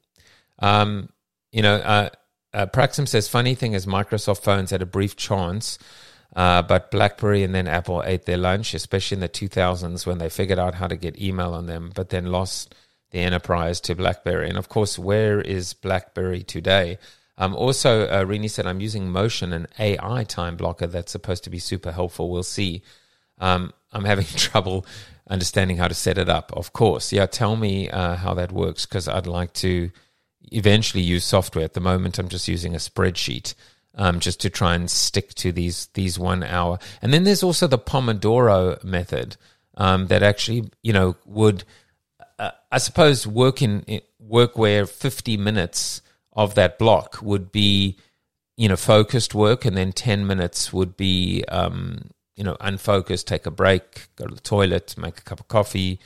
[0.60, 1.10] Um,
[1.52, 2.10] you know, uh,
[2.54, 5.78] uh, Praxim says, funny thing is Microsoft phones had a brief chance,
[6.36, 10.30] uh, but BlackBerry and then Apple ate their lunch, especially in the 2000s when they
[10.30, 12.76] figured out how to get email on them, but then lost
[13.12, 14.50] the enterprise to BlackBerry.
[14.50, 16.98] And of course, where is BlackBerry today?
[17.38, 21.50] Um, also, uh, Rini said, I'm using Motion, an AI time blocker that's supposed to
[21.50, 22.30] be super helpful.
[22.30, 22.84] We'll see.
[23.40, 24.86] Um, I'm having trouble
[25.30, 27.12] understanding how to set it up, of course.
[27.12, 29.92] Yeah, tell me uh, how that works because I'd like to
[30.52, 31.66] eventually use software.
[31.66, 33.54] At the moment, I'm just using a spreadsheet
[33.96, 36.80] um, just to try and stick to these these one hour.
[37.02, 39.38] And then there's also the Pomodoro method
[39.76, 41.64] um, that actually you know would
[42.40, 46.02] uh, I suppose work in work where 50 minutes
[46.34, 47.98] of that block would be
[48.58, 53.28] you know focused work, and then 10 minutes would be um, you know unfocused.
[53.28, 56.00] Take a break, go to the toilet, make a cup of coffee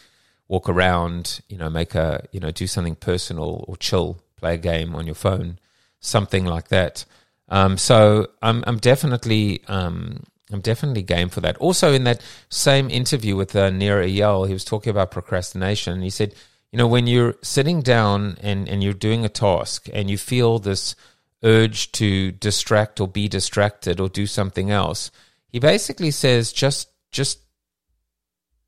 [0.48, 4.58] walk around, you know, make a, you know, do something personal or chill play a
[4.58, 5.60] game on your phone,
[6.00, 7.06] something like that.
[7.50, 11.58] Um, so I'm, I'm definitely um, I'm definitely game for that.
[11.58, 16.10] Also, in that same interview with uh, Nir Eyal, he was talking about procrastination, he
[16.10, 16.36] said,
[16.71, 20.60] you know, when you're sitting down and, and you're doing a task and you feel
[20.60, 20.95] this
[21.43, 25.10] urge to distract or be distracted or do something else,
[25.50, 27.39] he basically says just just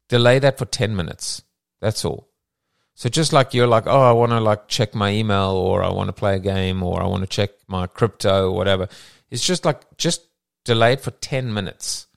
[0.07, 1.43] delay that for ten minutes.
[1.81, 2.29] That's all.
[2.97, 5.91] So just like you're like, oh, I want to like check my email or I
[5.91, 8.89] want to play a game or I want to check my crypto or whatever.
[9.29, 10.23] It's just like just
[10.65, 12.07] delay it for 10 minutes.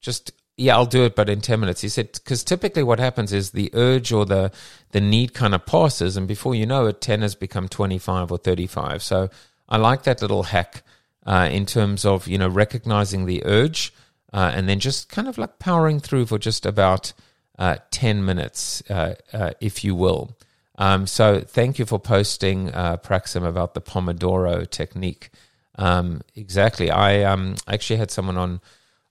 [0.00, 1.82] Just yeah, I'll do it, but in 10 minutes.
[1.82, 4.52] He said, because typically what happens is the urge or the,
[4.92, 8.38] the need kind of passes, and before you know it, 10 has become 25 or
[8.38, 9.02] 35.
[9.02, 9.28] So
[9.68, 10.82] I like that little hack
[11.26, 13.92] uh, in terms of, you know, recognizing the urge
[14.32, 17.12] uh, and then just kind of like powering through for just about
[17.58, 20.36] uh, 10 minutes, uh, uh, if you will.
[20.78, 25.30] Um, so thank you for posting, uh, Praxim, about the Pomodoro technique.
[25.78, 26.90] Um, exactly.
[26.90, 28.60] I um, actually had someone on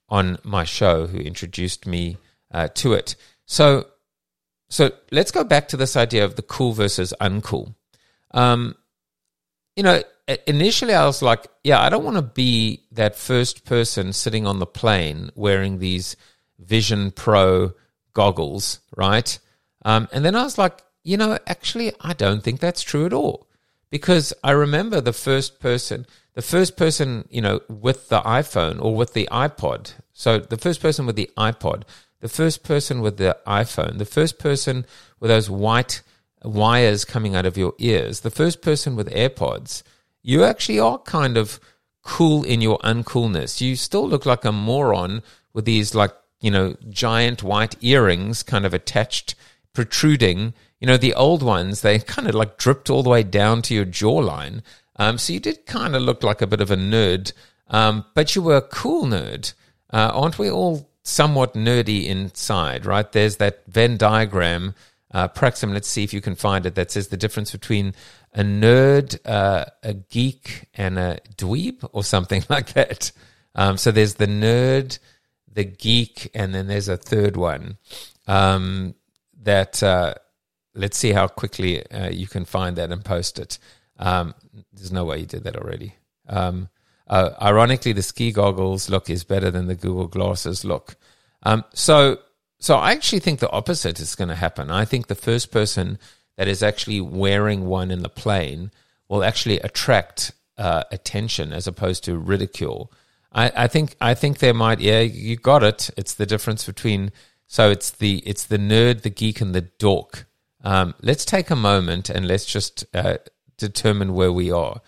[0.07, 2.17] on my show who introduced me
[2.51, 3.15] uh, to it.
[3.45, 3.87] So,
[4.69, 7.73] so let's go back to this idea of the cool versus uncool.
[8.31, 8.75] Um,
[9.75, 10.03] you know,
[10.47, 14.59] initially I was like, yeah, I don't want to be that first person sitting on
[14.59, 16.15] the plane wearing these
[16.59, 17.73] Vision Pro
[18.15, 19.37] goggles, right?
[19.85, 23.13] Um, and then I was like, you know, actually, I don't think that's true at
[23.13, 23.47] all.
[23.91, 28.95] Because I remember the first person, the first person, you know, with the iPhone or
[28.95, 29.93] with the iPod.
[30.11, 31.83] So the first person with the iPod,
[32.19, 34.87] the first person with the iPhone, the first person
[35.19, 36.01] with those white
[36.43, 39.83] wires coming out of your ears, the first person with AirPods,
[40.23, 41.59] you actually are kind of
[42.01, 43.61] cool in your uncoolness.
[43.61, 45.21] You still look like a moron
[45.53, 49.35] with these like you know, giant white earrings kind of attached,
[49.73, 50.53] protruding.
[50.79, 53.73] You know, the old ones, they kind of like dripped all the way down to
[53.73, 54.61] your jawline.
[54.97, 57.33] Um, so you did kind of look like a bit of a nerd,
[57.67, 59.53] um, but you were a cool nerd.
[59.91, 63.11] Uh, aren't we all somewhat nerdy inside, right?
[63.11, 64.73] There's that Venn diagram,
[65.11, 67.93] uh, Praxim, let's see if you can find it, that says the difference between
[68.33, 73.11] a nerd, uh, a geek, and a dweeb, or something like that.
[73.53, 74.99] Um, so there's the nerd,
[75.55, 77.77] the geek, and then there's a third one
[78.27, 78.93] um,
[79.41, 80.13] that uh,
[80.75, 83.57] let's see how quickly uh, you can find that and post it.
[83.97, 84.35] Um,
[84.73, 85.95] there's no way you did that already.
[86.27, 86.69] Um,
[87.07, 90.95] uh, ironically, the ski goggles look is better than the Google glasses look.
[91.43, 92.19] Um, so,
[92.59, 94.69] so I actually think the opposite is going to happen.
[94.69, 95.99] I think the first person
[96.35, 98.71] that is actually wearing one in the plane
[99.07, 102.91] will actually attract uh, attention as opposed to ridicule.
[103.35, 105.91] I, I think I think there might yeah you got it.
[105.97, 107.11] It's the difference between
[107.45, 110.25] so it's the it's the nerd, the geek, and the dork.
[110.63, 113.17] Um, let's take a moment and let's just uh,
[113.57, 114.81] determine where we are.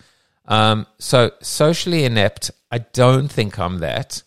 [0.46, 4.22] Um, so socially inept, I don't think I'm that.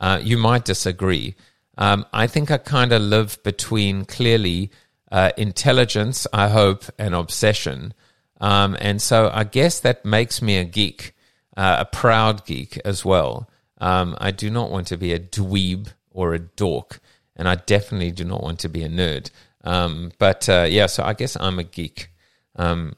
[0.00, 1.34] Uh, you might disagree.
[1.78, 4.70] Um, I think I kind of live between clearly
[5.10, 7.94] uh, intelligence, I hope, and obsession.
[8.40, 11.14] Um, and so I guess that makes me a geek,
[11.56, 13.48] uh, a proud geek as well.
[13.82, 17.00] Um, I do not want to be a dweeb or a dork,
[17.36, 19.30] and I definitely do not want to be a nerd.
[19.64, 22.08] Um, but uh, yeah, so I guess I'm a geek.
[22.56, 22.94] Um,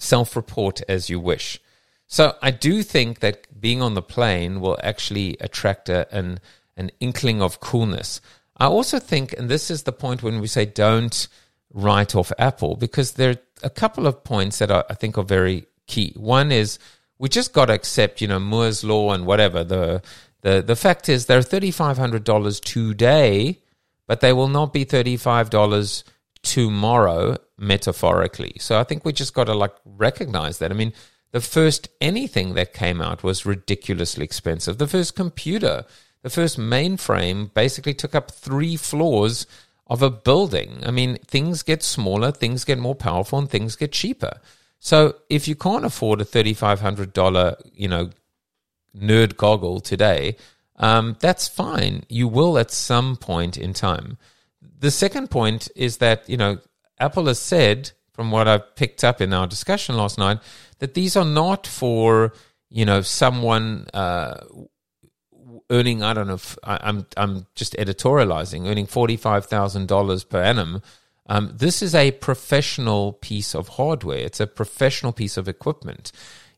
[0.00, 1.60] Self report as you wish.
[2.06, 6.38] So I do think that being on the plane will actually attract a, an
[6.76, 8.20] an inkling of coolness.
[8.56, 11.26] I also think, and this is the point when we say don't
[11.74, 15.24] write off Apple, because there are a couple of points that are, I think are
[15.24, 16.12] very key.
[16.16, 16.78] One is
[17.18, 19.64] we just got to accept, you know, Moore's law and whatever.
[19.64, 20.02] The
[20.42, 23.60] the the fact is they're thirty five hundred dollars today,
[24.06, 26.04] but they will not be thirty five dollars
[26.42, 28.56] tomorrow, metaphorically.
[28.58, 30.70] So I think we just got to like recognize that.
[30.70, 30.92] I mean,
[31.32, 34.78] the first anything that came out was ridiculously expensive.
[34.78, 35.84] The first computer
[36.22, 39.46] the first mainframe basically took up three floors
[39.86, 40.82] of a building.
[40.84, 44.40] I mean, things get smaller, things get more powerful, and things get cheaper.
[44.80, 48.10] So if you can't afford a $3,500, you know,
[49.00, 50.36] nerd goggle today,
[50.76, 52.04] um, that's fine.
[52.08, 54.18] You will at some point in time.
[54.80, 56.58] The second point is that, you know,
[56.98, 60.38] Apple has said, from what I've picked up in our discussion last night,
[60.78, 62.32] that these are not for,
[62.68, 64.44] you know, someone uh,
[65.70, 70.42] earning I don't know if I'm, I'm just editorializing earning forty five thousand dollars per
[70.42, 70.82] annum.
[71.26, 74.18] Um, this is a professional piece of hardware.
[74.18, 76.10] It's a professional piece of equipment.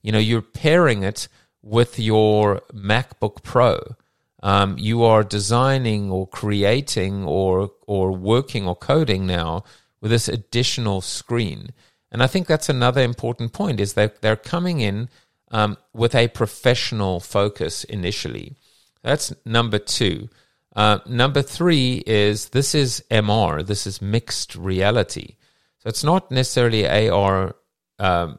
[0.03, 1.29] You know, you're pairing it
[1.62, 3.96] with your MacBook Pro.
[4.42, 9.64] Um, you are designing or creating or or working or coding now
[10.01, 11.70] with this additional screen.
[12.11, 15.09] And I think that's another important point is that they're coming in
[15.51, 18.57] um, with a professional focus initially.
[19.03, 20.29] That's number two.
[20.75, 25.37] Uh, number three is this is MR, this is mixed reality.
[25.79, 27.57] So it's not necessarily AR
[27.99, 28.38] um,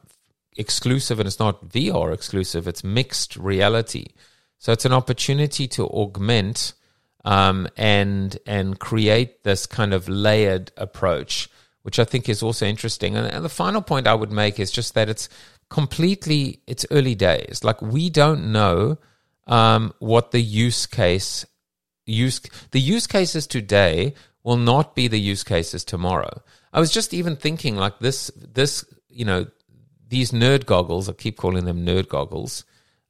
[0.58, 4.08] exclusive and it's not VR exclusive, it's mixed reality.
[4.58, 6.74] So it's an opportunity to augment
[7.26, 11.50] um, and and create this kind of layered approach,
[11.84, 13.16] which I think is also interesting.
[13.16, 15.30] And, and the final point I would make is just that it's
[15.70, 17.64] completely it's early days.
[17.64, 18.98] Like we don't know
[19.48, 21.46] um, what the use case
[22.06, 26.42] use the use cases today will not be the use cases tomorrow.
[26.74, 29.48] I was just even thinking like this this you know
[30.12, 31.10] these nerd goggles.
[31.10, 32.66] I keep calling them nerd goggles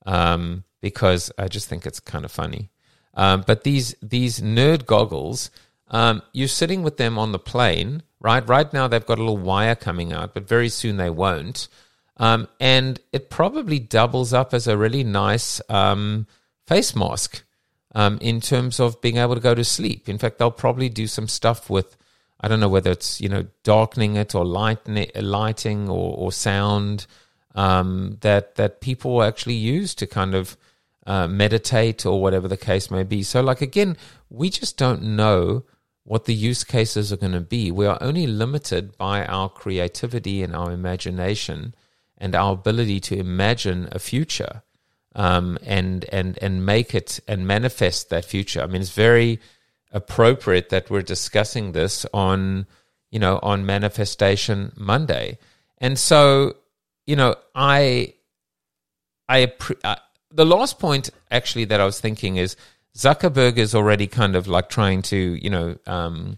[0.05, 2.69] um, because I just think it's kind of funny.
[3.13, 5.51] Um, but these these nerd goggles,
[5.89, 8.47] um, you're sitting with them on the plane, right?
[8.47, 11.67] Right now they've got a little wire coming out, but very soon they won't.
[12.17, 16.27] Um, and it probably doubles up as a really nice um,
[16.67, 17.43] face mask
[17.95, 20.07] um, in terms of being able to go to sleep.
[20.07, 21.97] In fact, they'll probably do some stuff with,
[22.41, 27.05] I don't know whether it's, you know, darkening it or lighting, lighting or, or sound
[27.53, 30.57] um, that, that people actually use to kind of
[31.05, 33.23] uh, meditate or whatever the case may be.
[33.23, 33.95] So, like, again,
[34.29, 35.63] we just don't know
[36.03, 37.71] what the use cases are going to be.
[37.71, 41.75] We are only limited by our creativity and our imagination
[42.17, 44.63] and our ability to imagine a future
[45.15, 48.61] um, and and and make it and manifest that future.
[48.61, 49.39] I mean, it's very
[49.91, 52.67] appropriate that we're discussing this on
[53.09, 55.37] you know on Manifestation Monday,
[55.77, 56.55] and so
[57.05, 58.13] you know I
[59.27, 59.51] I
[59.83, 59.95] uh,
[60.31, 62.55] the last point actually that I was thinking is
[62.95, 66.37] Zuckerberg is already kind of like trying to you know um,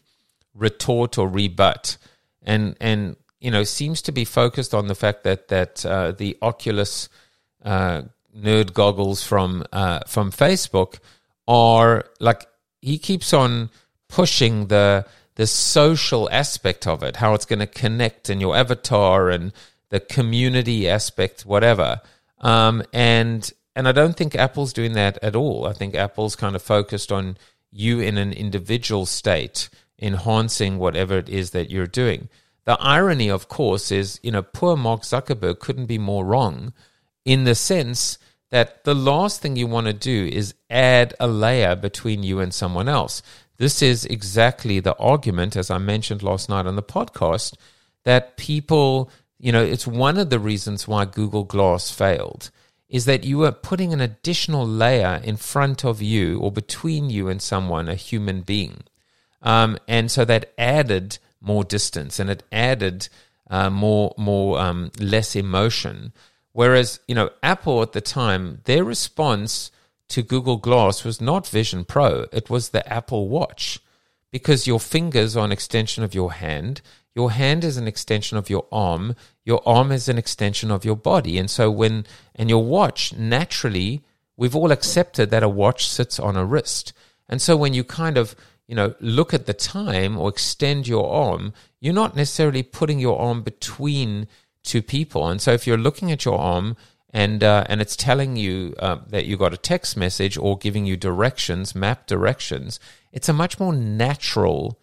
[0.54, 1.98] retort or rebut
[2.42, 6.38] and and you know, seems to be focused on the fact that that uh, the
[6.42, 7.10] Oculus
[7.63, 8.04] uh,
[8.36, 11.00] nerd goggles from uh, from Facebook
[11.46, 12.48] are like
[12.84, 13.69] he keeps on
[14.10, 15.06] pushing the
[15.36, 19.52] the social aspect of it, how it's going to connect in your avatar and
[19.90, 22.02] the community aspect, whatever.
[22.40, 25.65] Um, and and I don't think Apple's doing that at all.
[25.65, 27.38] I think Apple's kind of focused on
[27.71, 29.69] you in an individual state,
[30.00, 32.29] enhancing whatever it is that you're doing.
[32.65, 36.73] The irony, of course, is, you know, poor Mark Zuckerberg couldn't be more wrong
[37.25, 38.17] in the sense
[38.54, 42.54] that the last thing you want to do is add a layer between you and
[42.54, 43.23] someone else.
[43.58, 47.56] This is exactly the argument, as I mentioned last night on the podcast,
[48.04, 52.51] that people, you know, it's one of the reasons why Google Glass failed
[52.87, 57.29] is that you are putting an additional layer in front of you or between you
[57.29, 58.83] and someone, a human being.
[59.41, 63.10] Um, and so that added more distance and it added
[63.49, 66.13] uh, more, more um, less emotion.
[66.54, 69.71] Whereas, you know, Apple at the time, their response
[70.10, 73.79] to Google Glass was not Vision Pro, it was the Apple Watch
[74.31, 76.81] because your fingers are an extension of your hand.
[77.15, 79.15] Your hand is an extension of your arm.
[79.45, 81.37] Your arm is an extension of your body.
[81.37, 84.01] And so when, and your watch, naturally,
[84.35, 86.93] we've all accepted that a watch sits on a wrist.
[87.29, 88.35] And so when you kind of,
[88.67, 93.19] you know, look at the time or extend your arm, you're not necessarily putting your
[93.19, 94.27] arm between
[94.64, 95.28] two people.
[95.28, 96.76] And so if you're looking at your arm
[97.12, 100.86] and uh, and it's telling you uh, that you got a text message or giving
[100.86, 102.80] you directions, map directions,
[103.12, 104.80] it's a much more natural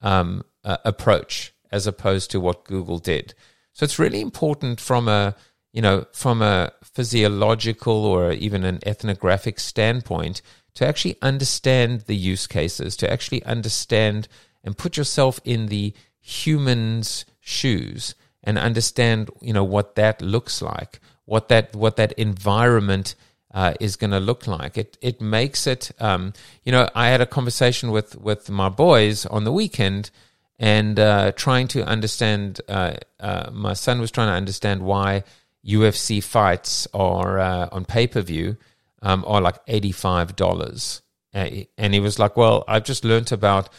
[0.00, 3.34] um, uh, approach as opposed to what Google did.
[3.72, 5.34] So it's really important from a
[5.72, 10.40] you know from a physiological or even an ethnographic standpoint
[10.74, 14.26] to actually understand the use cases, to actually understand
[14.64, 18.14] and put yourself in the human's shoes
[18.44, 23.16] and understand you know what that looks like, what that what that environment
[23.54, 24.76] uh, is going to look like.
[24.76, 25.90] It it makes it.
[25.98, 26.34] Um,
[26.64, 30.10] you know, I had a conversation with with my boys on the weekend,
[30.58, 32.60] and uh, trying to understand.
[32.68, 35.24] Uh, uh my son was trying to understand why
[35.64, 38.56] UFC fights are uh, on pay per view
[39.02, 41.00] um, are like eighty five dollars,
[41.32, 43.70] and he was like, "Well, I've just learnt about."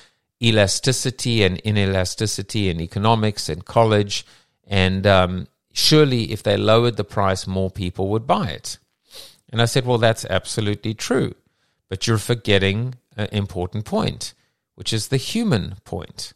[0.43, 4.26] elasticity and inelasticity in economics and college
[4.68, 8.78] and um, surely, if they lowered the price, more people would buy it.
[9.49, 11.36] And I said, Well, that's absolutely true.
[11.89, 14.34] But you're forgetting an important point,
[14.76, 16.34] which is the human point.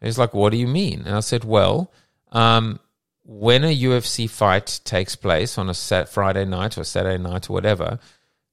[0.00, 1.02] he's like, What do you mean?
[1.06, 1.92] And I said, Well,
[2.30, 2.80] um,
[3.24, 7.54] when a UFC fight takes place on a set Friday night or Saturday night or
[7.54, 7.98] whatever,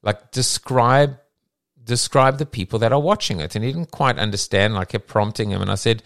[0.01, 1.17] like describe
[1.84, 3.55] describe the people that are watching it.
[3.55, 4.78] And he didn't quite understand.
[4.78, 6.03] I kept prompting him, and I said,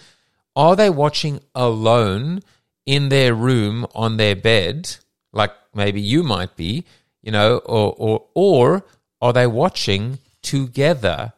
[0.56, 2.42] "Are they watching alone
[2.86, 4.96] in their room on their bed,
[5.32, 6.84] like maybe you might be,
[7.22, 8.86] you know, or or or
[9.22, 11.34] are they watching together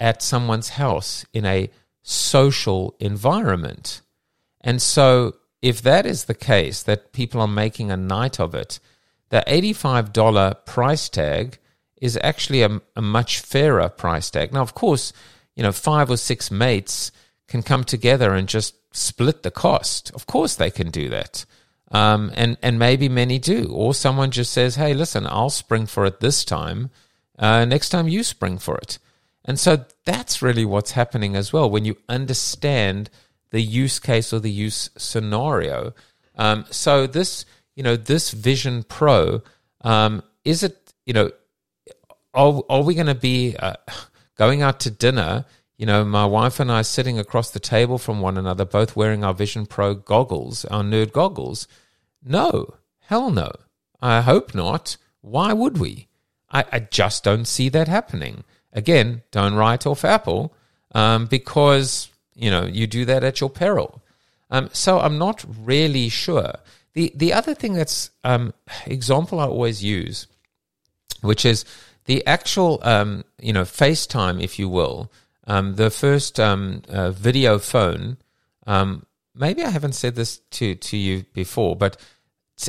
[0.00, 1.70] at someone's house in a
[2.02, 4.00] social environment?
[4.60, 8.78] And so if that is the case, that people are making a night of it,
[9.30, 11.58] the $85 price tag
[12.00, 14.52] is actually a, a, much fairer price tag.
[14.52, 15.12] Now, of course,
[15.56, 17.10] you know, five or six mates
[17.48, 20.10] can come together and just split the cost.
[20.14, 21.44] Of course, they can do that.
[21.90, 23.70] Um, and, and maybe many do.
[23.72, 26.90] Or someone just says, hey, listen, I'll spring for it this time.
[27.38, 28.98] Uh, next time you spring for it.
[29.44, 33.08] And so that's really what's happening as well when you understand
[33.50, 35.94] the use case or the use scenario.
[36.36, 39.42] Um, so this, you know, this Vision Pro,
[39.80, 41.30] um, is it, you know,
[42.34, 43.74] are, are we going to be uh,
[44.36, 45.46] going out to dinner
[45.78, 49.22] you know, my wife and I sitting across the table from one another, both wearing
[49.22, 51.68] our Vision Pro goggles, our nerd goggles.
[52.22, 53.52] No, hell no.
[54.02, 54.96] I hope not.
[55.20, 56.08] Why would we?
[56.50, 58.42] I, I just don't see that happening.
[58.72, 60.52] Again, don't write off Apple
[60.92, 64.02] um, because, you know, you do that at your peril.
[64.50, 66.54] Um, so I'm not really sure.
[66.94, 68.52] The, the other thing that's um,
[68.84, 70.26] example I always use,
[71.20, 71.64] which is
[72.06, 75.12] the actual, um, you know, FaceTime, if you will,
[75.48, 78.18] um, the first um, uh, video phone,
[78.66, 81.96] um, maybe I haven't said this to, to you before, but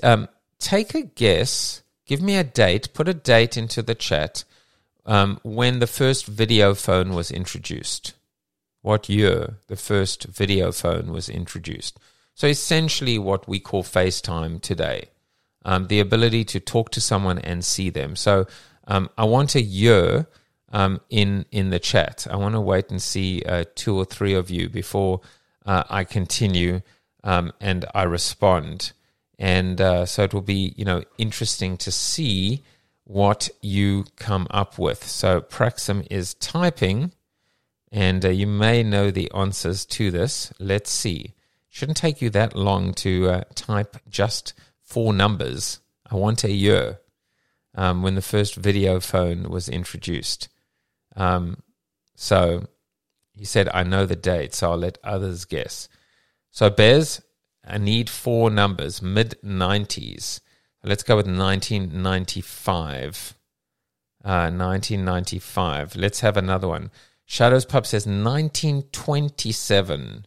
[0.01, 4.45] um, take a guess, give me a date, put a date into the chat
[5.05, 8.13] um, when the first video phone was introduced.
[8.81, 11.99] What year the first video phone was introduced.
[12.33, 15.09] So, essentially, what we call FaceTime today
[15.65, 18.15] um, the ability to talk to someone and see them.
[18.15, 18.47] So,
[18.87, 20.27] I want a year
[20.71, 22.27] um, in in the chat.
[22.29, 25.21] I want to wait and see uh, two or three of you before
[25.65, 26.81] uh, I continue
[27.23, 28.93] um, and I respond.
[29.37, 32.63] And uh, so it will be you know interesting to see
[33.03, 35.03] what you come up with.
[35.05, 37.13] So Praxim is typing,
[37.91, 40.53] and uh, you may know the answers to this.
[40.59, 41.33] Let's see.
[41.69, 45.79] Shouldn't take you that long to uh, type just four numbers.
[46.09, 46.99] I want a year.
[47.75, 50.49] Um, when the first video phone was introduced.
[51.15, 51.63] Um,
[52.15, 52.67] so
[53.33, 55.89] he said, I know the date, so I'll let others guess.
[56.51, 57.21] So Bez,
[57.65, 60.41] I need four numbers, mid 90s.
[60.83, 63.35] Let's go with 1995.
[64.23, 65.95] Uh, 1995.
[65.95, 66.91] Let's have another one.
[67.25, 70.25] Shadows Pub says 1927.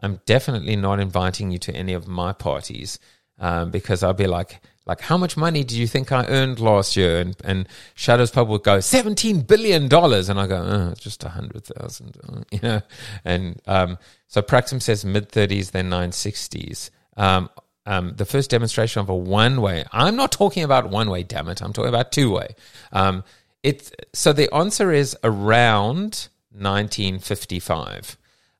[0.00, 2.98] I'm definitely not inviting you to any of my parties
[3.38, 6.96] um, because I'll be like, Like, how much money do you think I earned last
[6.96, 7.20] year?
[7.20, 9.82] And, and Shadows Pub would go, $17 billion.
[9.84, 12.80] And I go, oh, it's just a 100,000, you know?
[13.22, 16.88] And um, so Praxim says mid 30s, then 960s.
[17.18, 17.50] Um,
[17.84, 19.84] um, the first demonstration of a one way.
[19.92, 21.62] I'm not talking about one way, damn it.
[21.62, 22.54] I'm talking about two way.
[22.92, 23.24] Um,
[23.62, 28.16] it, so the answer is around 1955.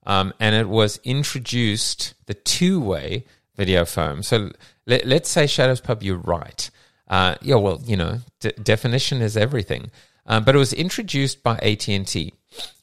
[0.06, 3.24] Um, and it was introduced, the two way
[3.56, 4.22] video foam.
[4.22, 4.50] So
[4.88, 6.70] let, us say Shadows Pub, you're right.
[7.06, 9.90] Uh, yeah, well, you know, d- definition is everything.
[10.26, 12.34] Um, but it was introduced by AT&T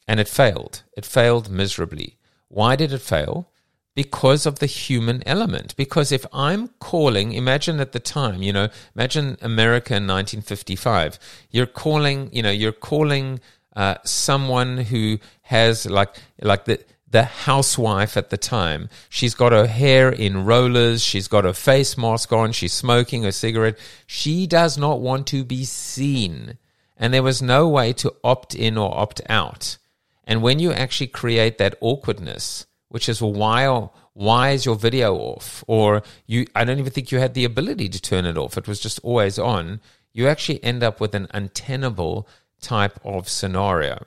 [0.07, 0.83] and it failed.
[0.95, 2.17] It failed miserably.
[2.47, 3.49] Why did it fail?
[3.95, 5.75] Because of the human element.
[5.75, 11.17] Because if I'm calling, imagine at the time, you know, imagine America in 1955.
[11.49, 13.39] You're calling, you know, you're calling
[13.75, 18.89] uh, someone who has like, like the, the housewife at the time.
[19.09, 21.03] She's got her hair in rollers.
[21.03, 22.51] She's got her face mask on.
[22.51, 23.77] She's smoking a cigarette.
[24.07, 26.57] She does not want to be seen.
[26.97, 29.77] And there was no way to opt in or opt out.
[30.23, 35.63] And when you actually create that awkwardness, which is why, why is your video off?
[35.67, 38.57] Or you, I don't even think you had the ability to turn it off.
[38.57, 39.81] It was just always on.
[40.13, 42.27] You actually end up with an untenable
[42.61, 44.05] type of scenario.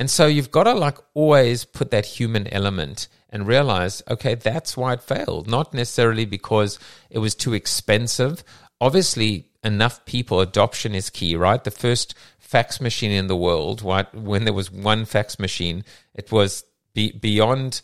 [0.00, 4.74] And so you've got to like always put that human element and realize, okay, that's
[4.74, 5.46] why it failed.
[5.46, 6.78] Not necessarily because
[7.10, 8.42] it was too expensive.
[8.80, 11.62] Obviously, enough people, adoption is key, right?
[11.62, 14.12] The first fax machine in the world, right?
[14.14, 15.84] When there was one fax machine,
[16.14, 17.82] it was be- beyond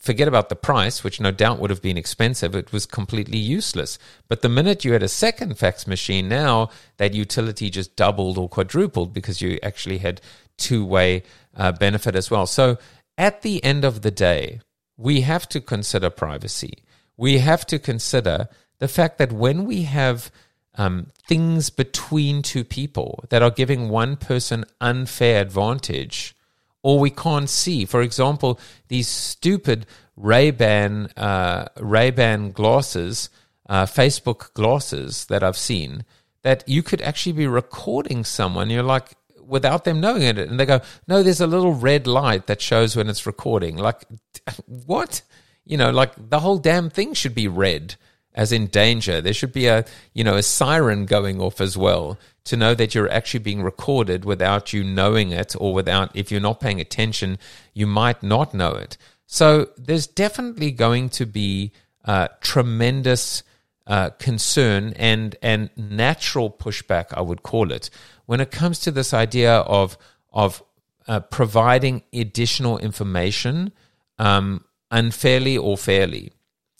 [0.00, 3.98] forget about the price, which no doubt would have been expensive, it was completely useless.
[4.28, 8.48] But the minute you had a second fax machine, now that utility just doubled or
[8.48, 10.20] quadrupled because you actually had
[10.56, 11.22] two way
[11.56, 12.46] uh, benefit as well.
[12.46, 12.78] So
[13.16, 14.60] at the end of the day,
[14.96, 16.84] we have to consider privacy.
[17.16, 18.48] We have to consider
[18.78, 20.30] the fact that when we have
[20.76, 26.36] um, things between two people that are giving one person unfair advantage,
[26.82, 27.84] or we can't see.
[27.84, 29.86] For example, these stupid
[30.16, 33.30] Ray Ban uh, Ray Ban glasses,
[33.68, 36.04] uh, Facebook glasses that I've seen,
[36.42, 38.68] that you could actually be recording someone.
[38.68, 39.14] You're like,
[39.46, 40.38] without them knowing it.
[40.38, 43.76] And they go, no, there's a little red light that shows when it's recording.
[43.76, 44.02] Like,
[44.66, 45.22] what?
[45.64, 47.96] You know, like the whole damn thing should be red,
[48.34, 49.20] as in danger.
[49.20, 52.94] There should be a, you know, a siren going off as well to know that
[52.94, 57.38] you're actually being recorded without you knowing it or without, if you're not paying attention,
[57.72, 58.98] you might not know it.
[59.26, 61.72] So there's definitely going to be
[62.04, 63.42] uh, tremendous
[63.86, 67.90] uh, concern and and natural pushback, I would call it,
[68.26, 69.98] when it comes to this idea of
[70.32, 70.62] of
[71.06, 73.72] uh, providing additional information
[74.18, 76.32] um, unfairly or fairly.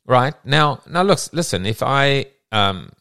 [0.07, 1.66] Right now, now look, listen.
[1.66, 2.92] If I um,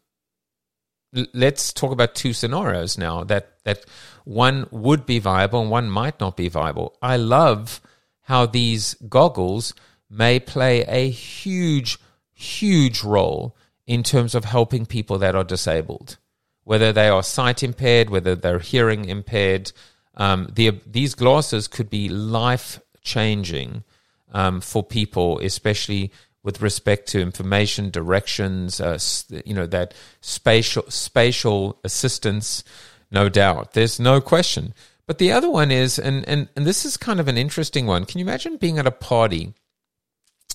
[1.16, 3.86] l- let's talk about two scenarios now that that
[4.26, 6.98] one would be viable and one might not be viable.
[7.02, 7.82] I love
[8.22, 9.74] how these goggles
[10.10, 12.00] may play a huge,
[12.32, 13.56] huge role
[13.86, 16.18] in terms of helping people that are disabled,
[16.64, 19.72] whether they are sight impaired, whether they're hearing impaired.
[20.16, 23.84] Um, the, these glasses could be life changing
[24.32, 26.12] um, for people, especially
[26.44, 29.00] with respect to information, directions, uh,
[29.46, 32.64] you know, that spatial spatial assistance.
[33.12, 34.74] No doubt, there's no question.
[35.06, 38.06] But the other one is, and and and this is kind of an interesting one.
[38.06, 39.54] Can you imagine being at a party?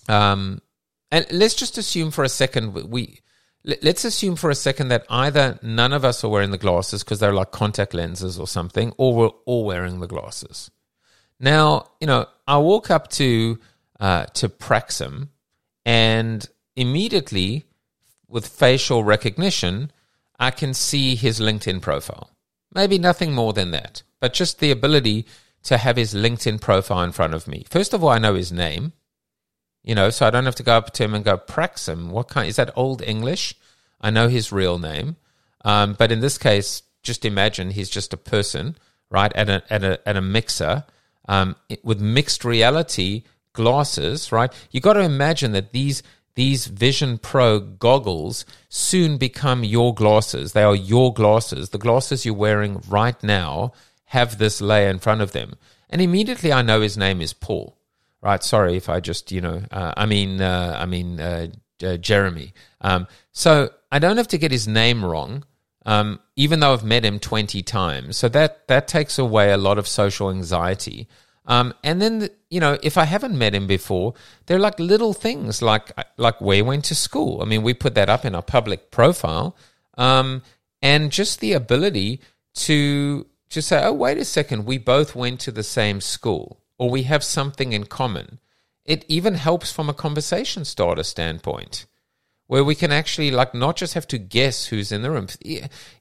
[0.09, 0.61] Um,
[1.11, 3.21] and let's just assume for a second we
[3.65, 7.21] let's assume for a second that either none of us are wearing the glasses because
[7.21, 10.71] they're like contact lenses or something, or we're all wearing the glasses.
[11.41, 13.59] Now, you know, I walk up to
[14.01, 15.29] uh, to Praxim,
[15.85, 17.65] and immediately
[18.29, 19.91] with facial recognition,
[20.39, 22.31] I can see his LinkedIn profile.
[22.75, 25.27] Maybe nothing more than that, but just the ability
[25.65, 27.65] to have his LinkedIn profile in front of me.
[27.69, 28.93] First of all, I know his name.
[29.89, 32.29] You know, so I don't have to go up to him and go, Praxim, what
[32.29, 33.55] kind, is that Old English?
[34.03, 35.17] I know his real name.
[35.65, 38.77] Um, but in this case, just imagine he's just a person,
[39.09, 40.85] right, at a, at a, at a mixer
[41.27, 43.23] um, with mixed reality
[43.55, 44.53] glasses, right?
[44.71, 46.03] You got to imagine that these
[46.35, 50.53] these Vision Pro goggles soon become your glasses.
[50.53, 51.71] They are your glasses.
[51.71, 53.73] The glasses you're wearing right now
[54.05, 55.55] have this layer in front of them.
[55.91, 57.78] And immediately I know his name is Paul
[58.23, 58.43] right?
[58.43, 61.49] Sorry if I just, you know, uh, I mean, uh, I mean, uh,
[61.83, 62.53] uh, Jeremy.
[62.81, 65.45] Um, so I don't have to get his name wrong,
[65.87, 68.17] um, even though I've met him 20 times.
[68.17, 71.09] So that, that takes away a lot of social anxiety.
[71.47, 74.15] Um, and then, you know, if I haven't met him before,
[74.47, 77.41] they're like little things like, like where he went to school.
[77.41, 79.57] I mean, we put that up in our public profile.
[79.97, 80.43] um,
[80.83, 82.21] and just the ability
[82.55, 86.89] to just say, oh, wait a second, we both went to the same school, or
[86.89, 88.39] we have something in common.
[88.85, 91.85] It even helps from a conversation starter standpoint,
[92.47, 95.27] where we can actually like not just have to guess who's in the room,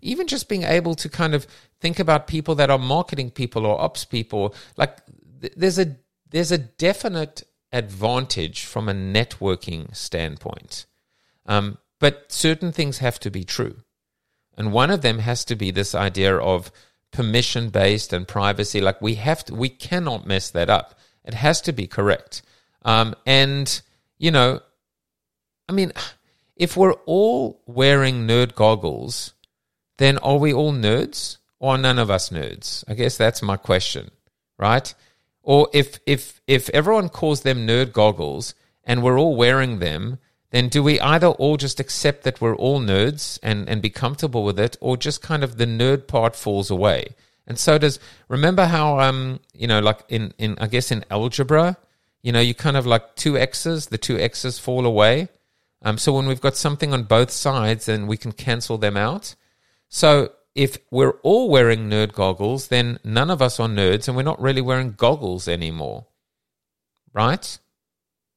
[0.01, 1.45] even just being able to kind of
[1.81, 4.55] think about people that are marketing people or ops people.
[4.77, 4.99] Like
[5.55, 5.97] there's a
[6.29, 10.85] there's a definite advantage from a networking standpoint,
[11.45, 13.77] um, but certain things have to be true.
[14.57, 16.71] And one of them has to be this idea of
[17.11, 18.81] permission based and privacy.
[18.81, 20.99] Like we have to, we cannot mess that up.
[21.23, 22.41] It has to be correct.
[22.83, 23.81] Um, and,
[24.17, 24.61] you know,
[25.67, 25.91] I mean,
[26.55, 29.33] if we're all wearing nerd goggles,
[29.97, 32.83] then are we all nerds or none of us nerds?
[32.87, 34.11] I guess that's my question,
[34.57, 34.93] right?
[35.43, 38.53] Or if if if everyone calls them nerd goggles
[38.83, 40.19] and we're all wearing them,
[40.51, 44.43] then do we either all just accept that we're all nerds and, and be comfortable
[44.43, 47.15] with it, or just kind of the nerd part falls away?
[47.45, 51.77] And so does remember how um you know like in in I guess in algebra,
[52.21, 55.29] you know you kind of like two x's, the two x's fall away.
[55.81, 59.35] Um, so when we've got something on both sides, then we can cancel them out.
[59.89, 64.23] So if we're all wearing nerd goggles, then none of us are nerds, and we're
[64.23, 66.07] not really wearing goggles anymore,
[67.13, 67.59] right?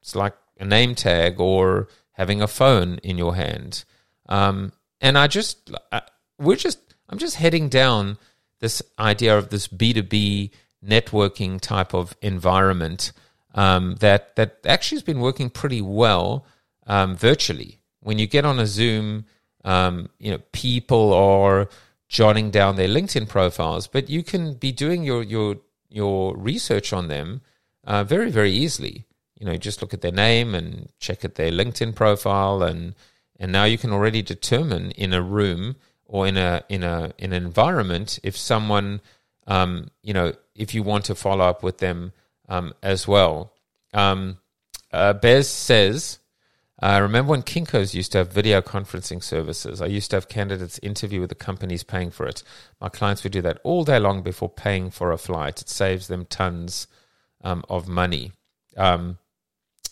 [0.03, 1.89] It's like a name tag or
[2.21, 3.83] having a phone in your hand.
[4.29, 6.03] Um, and I just, I,
[6.39, 8.19] we're just, I'm just heading down
[8.59, 10.51] this idea of this B2B
[10.85, 13.13] networking type of environment
[13.55, 16.45] um, that, that actually has been working pretty well
[16.87, 17.79] um, virtually.
[18.01, 19.25] When you get on a Zoom,
[19.65, 21.71] um, you know, people are
[22.07, 25.57] jotting down their LinkedIn profiles, but you can be doing your, your,
[25.89, 27.41] your research on them
[27.85, 29.07] uh, very, very easily
[29.41, 32.95] you know, just look at their name and check at their LinkedIn profile, and
[33.41, 37.33] and now you can already determine in a room or in a in a in
[37.33, 39.01] an environment if someone,
[39.47, 42.13] um, you know, if you want to follow up with them
[42.51, 43.55] um, as well.
[43.95, 44.39] Um,
[44.93, 46.19] uh, Bez says.
[46.83, 49.83] I uh, remember when Kinko's used to have video conferencing services.
[49.83, 52.43] I used to have candidates interview with the companies paying for it.
[52.81, 55.61] My clients would do that all day long before paying for a flight.
[55.61, 56.87] It saves them tons
[57.45, 58.33] um, of money.
[58.79, 59.19] Um,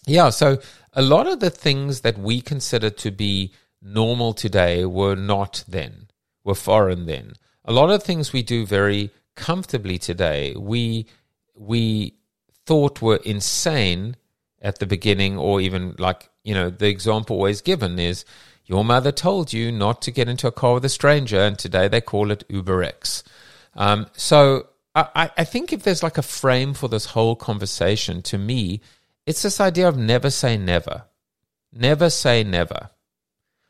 [0.08, 0.58] yeah, so
[0.94, 3.52] a lot of the things that we consider to be
[3.82, 6.08] normal today were not then,
[6.44, 7.34] were foreign then.
[7.64, 11.06] A lot of things we do very comfortably today, we
[11.54, 12.14] we
[12.66, 14.16] thought were insane
[14.60, 18.24] at the beginning, or even like, you know, the example always given is
[18.64, 21.88] your mother told you not to get into a car with a stranger, and today
[21.88, 23.22] they call it UberX.
[23.74, 28.38] Um, so I, I think if there's like a frame for this whole conversation, to
[28.38, 28.80] me,
[29.28, 31.04] it's this idea of never say never.
[31.70, 32.88] Never say never.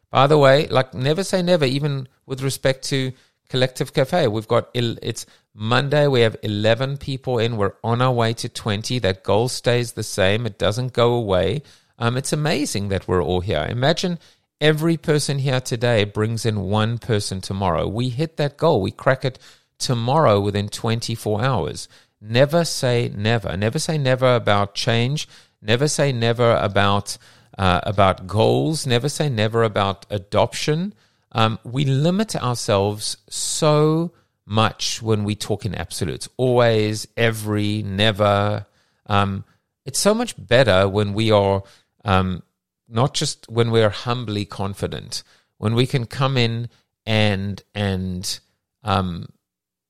[0.09, 3.13] By the way, like never say never, even with respect to
[3.49, 4.29] Collective Cafe.
[4.29, 7.57] We've got, it's Monday, we have 11 people in.
[7.57, 9.01] We're on our way to 20.
[9.01, 11.63] That goal stays the same, it doesn't go away.
[11.99, 13.67] Um, it's amazing that we're all here.
[13.69, 14.21] Imagine
[14.61, 17.89] every person here today brings in one person tomorrow.
[17.89, 19.41] We hit that goal, we crack it
[19.77, 21.89] tomorrow within 24 hours.
[22.21, 23.57] Never say never.
[23.57, 25.29] Never say never about change.
[25.61, 27.19] Never say never about
[27.57, 28.87] uh, about goals.
[28.87, 30.95] Never say never about adoption.
[31.33, 34.13] Um, we limit ourselves so
[34.47, 36.29] much when we talk in absolutes.
[36.37, 38.67] Always, every, never.
[39.07, 39.45] Um,
[39.85, 41.63] it's so much better when we are
[42.05, 42.43] um,
[42.89, 45.23] not just when we are humbly confident.
[45.59, 46.69] When we can come in
[47.05, 48.41] and and
[48.85, 49.29] um,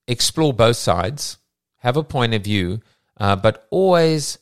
[0.07, 1.39] explore both sides,
[1.79, 2.81] have a point of view,
[3.19, 4.39] uh, but always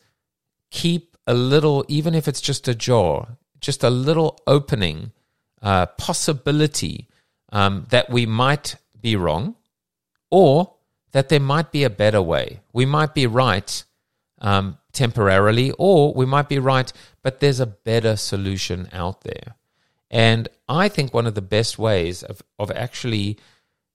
[0.70, 3.26] keep a little, even if it's just a jaw,
[3.60, 5.12] just a little opening,
[5.62, 7.08] uh, possibility
[7.50, 9.56] um, that we might be wrong
[10.30, 10.74] or
[11.12, 12.60] that there might be a better way.
[12.72, 13.84] We might be right
[14.38, 19.54] um, temporarily, or we might be right, but there's a better solution out there.
[20.10, 23.38] And I think one of the best ways of, of actually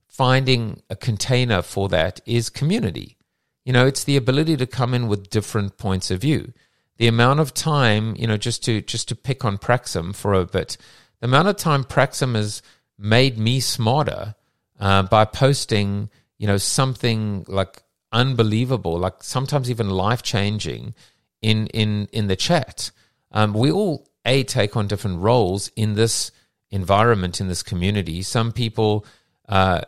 [0.08, 3.18] finding a container for that is community.
[3.66, 6.54] You know, it's the ability to come in with different points of view
[6.98, 10.46] the amount of time, you know, just to just to pick on Praxim for a
[10.46, 10.78] bit,
[11.20, 12.62] the amount of time Praxim has
[12.98, 14.36] made me smarter
[14.80, 17.82] uh, by posting, you know, something like
[18.12, 20.94] unbelievable, like sometimes even life changing
[21.42, 22.92] in in in the chat.
[23.32, 26.32] Um, we all a take on different roles in this
[26.70, 28.22] environment in this community.
[28.22, 29.06] Some people
[29.48, 29.82] uh,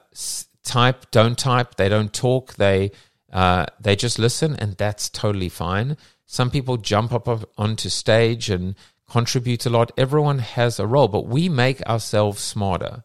[0.63, 2.91] type, don't type, they don't talk, they
[3.31, 5.97] uh, they just listen, and that's totally fine.
[6.33, 7.27] Some people jump up
[7.59, 8.73] onto stage and
[9.07, 9.91] contribute a lot.
[9.99, 13.03] Everyone has a role, but we make ourselves smarter.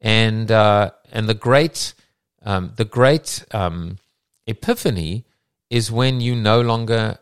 [0.00, 1.92] and uh, and the great
[2.42, 3.98] um, the great um,
[4.46, 5.26] epiphany
[5.68, 7.18] is when you no longer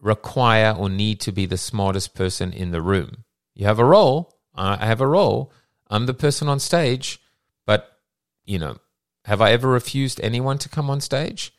[0.00, 3.24] require or need to be the smartest person in the room.
[3.56, 4.38] You have a role.
[4.54, 5.50] I have a role.
[5.88, 7.20] I'm the person on stage,
[7.66, 7.98] but
[8.44, 8.76] you know,
[9.24, 11.52] have I ever refused anyone to come on stage?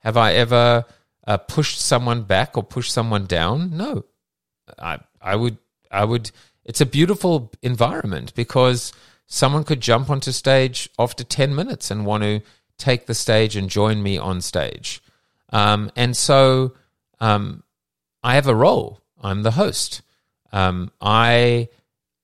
[0.00, 0.84] Have I ever
[1.28, 3.76] uh, pushed someone back or push someone down?
[3.76, 4.06] No.
[4.78, 5.58] I I would
[5.90, 6.30] I would.
[6.64, 8.92] It's a beautiful environment because
[9.26, 12.40] someone could jump onto stage after ten minutes and want to
[12.78, 15.02] take the stage and join me on stage.
[15.50, 16.74] Um, and so
[17.20, 17.62] um,
[18.22, 19.00] I have a role.
[19.22, 20.02] I'm the host.
[20.52, 21.68] Um, I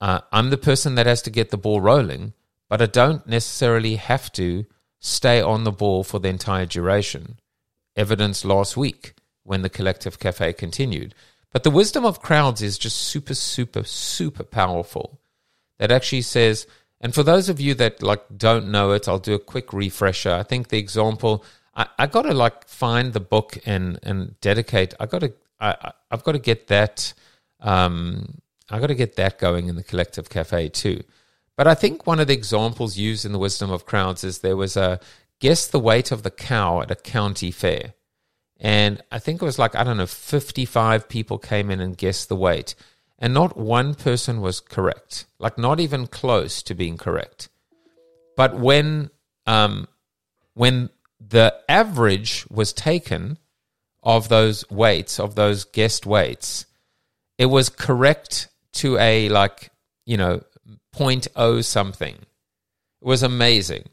[0.01, 2.33] uh, I'm the person that has to get the ball rolling,
[2.71, 4.65] but I don't necessarily have to
[4.99, 7.39] stay on the ball for the entire duration.
[7.97, 11.15] Evidence last week when the collective cafe continued.
[11.53, 15.21] But the wisdom of crowds is just super, super, super powerful.
[15.79, 16.67] That actually says,
[17.01, 20.33] and for those of you that like don't know it, I'll do a quick refresher.
[20.33, 21.45] I think the example
[21.77, 24.95] I, I got to like find the book and and dedicate.
[24.99, 27.13] I got to I I've got to get that
[27.61, 28.41] um
[28.71, 31.03] I got to get that going in the collective cafe too.
[31.57, 34.57] But I think one of the examples used in the wisdom of crowds is there
[34.57, 34.99] was a
[35.45, 37.93] guess the weight of the cow at a county fair.
[38.59, 42.31] And I think it was like, I don't know, 55 people came in and guessed
[42.31, 42.75] the weight.
[43.19, 47.51] And not one person was correct, like not even close to being correct.
[48.39, 49.11] But when,
[49.45, 49.87] um,
[50.55, 50.89] when
[51.21, 53.37] the average was taken
[54.03, 56.65] of those weights, of those guessed weights,
[57.37, 58.49] it was correct
[58.81, 59.71] to a like,
[60.07, 60.43] you know,
[60.97, 62.15] 0.0 something.
[62.15, 63.85] It was amazing.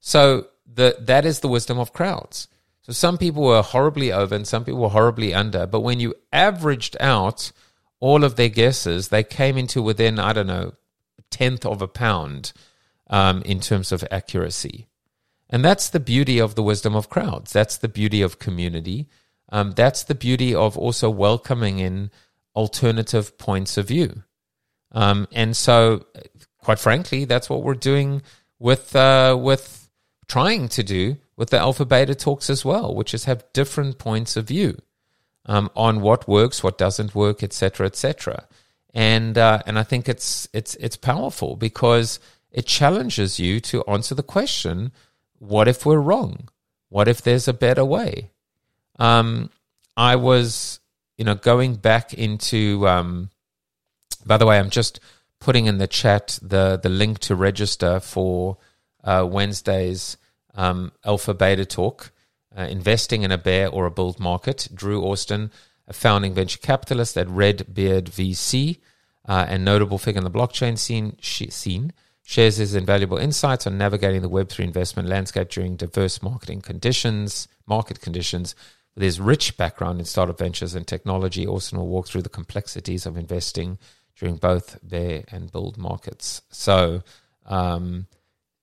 [0.00, 0.46] So
[0.78, 2.48] the that is the wisdom of crowds.
[2.82, 6.14] So some people were horribly over and some people were horribly under, but when you
[6.32, 7.52] averaged out
[8.00, 10.72] all of their guesses, they came into within I don't know
[11.18, 12.52] a tenth of a pound
[13.10, 14.86] um, in terms of accuracy.
[15.50, 17.52] And that's the beauty of the wisdom of crowds.
[17.52, 19.08] That's the beauty of community.
[19.50, 22.10] Um, that's the beauty of also welcoming in
[22.54, 24.22] alternative points of view.
[24.92, 26.04] Um, and so,
[26.62, 28.22] quite frankly, that's what we're doing
[28.58, 29.87] with uh, with
[30.28, 34.36] trying to do with the alpha beta talks as well, which is have different points
[34.36, 34.78] of view
[35.46, 38.46] um, on what works, what doesn't work, etc., etc.
[38.94, 42.20] And uh, and I think it's it's it's powerful because
[42.50, 44.92] it challenges you to answer the question:
[45.38, 46.48] What if we're wrong?
[46.88, 48.30] What if there's a better way?
[48.98, 49.50] Um,
[49.96, 50.80] I was,
[51.16, 53.30] you know, going back into um,
[54.26, 55.00] by the way, I'm just
[55.40, 58.58] putting in the chat the the link to register for
[59.04, 60.16] uh, Wednesday's
[60.54, 62.12] um, Alpha Beta Talk,
[62.56, 64.68] uh, investing in a bear or a bull market.
[64.74, 65.50] Drew Austin,
[65.86, 68.78] a founding venture capitalist at Red Beard VC,
[69.26, 71.92] uh, and notable figure in the blockchain scene, scene,
[72.22, 78.00] shares his invaluable insights on navigating the Web3 investment landscape during diverse marketing conditions, market
[78.00, 78.54] conditions.
[78.94, 83.06] With his rich background in startup ventures and technology, Austin will walk through the complexities
[83.06, 83.78] of investing
[84.18, 86.42] during both bear and bull markets.
[86.50, 87.02] So
[87.46, 88.08] um,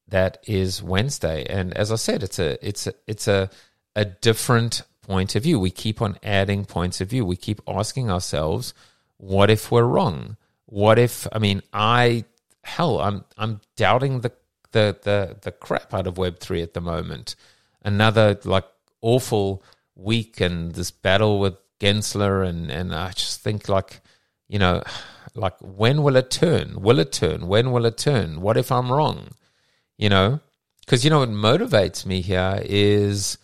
[0.08, 3.50] that is Wednesday, and as I said, it's a it's a it's a
[3.96, 5.60] a different point of view.
[5.60, 7.26] We keep on adding points of view.
[7.26, 8.74] We keep asking ourselves,
[9.18, 10.38] what if we're wrong?
[10.66, 12.26] What if I mean I
[12.64, 14.32] hell I'm I'm doubting the
[14.72, 17.36] the the the crap out of Web three at the moment.
[17.84, 18.66] Another like
[19.02, 19.64] awful
[19.96, 24.02] week and this battle with Gensler and and I just think like
[24.48, 24.84] you know
[25.36, 26.82] like, when will it turn?
[26.82, 27.48] Will it turn?
[27.48, 28.42] When will it turn?
[28.42, 29.32] What if I'm wrong?
[29.98, 30.40] You know,
[30.86, 33.38] because you know what motivates me here is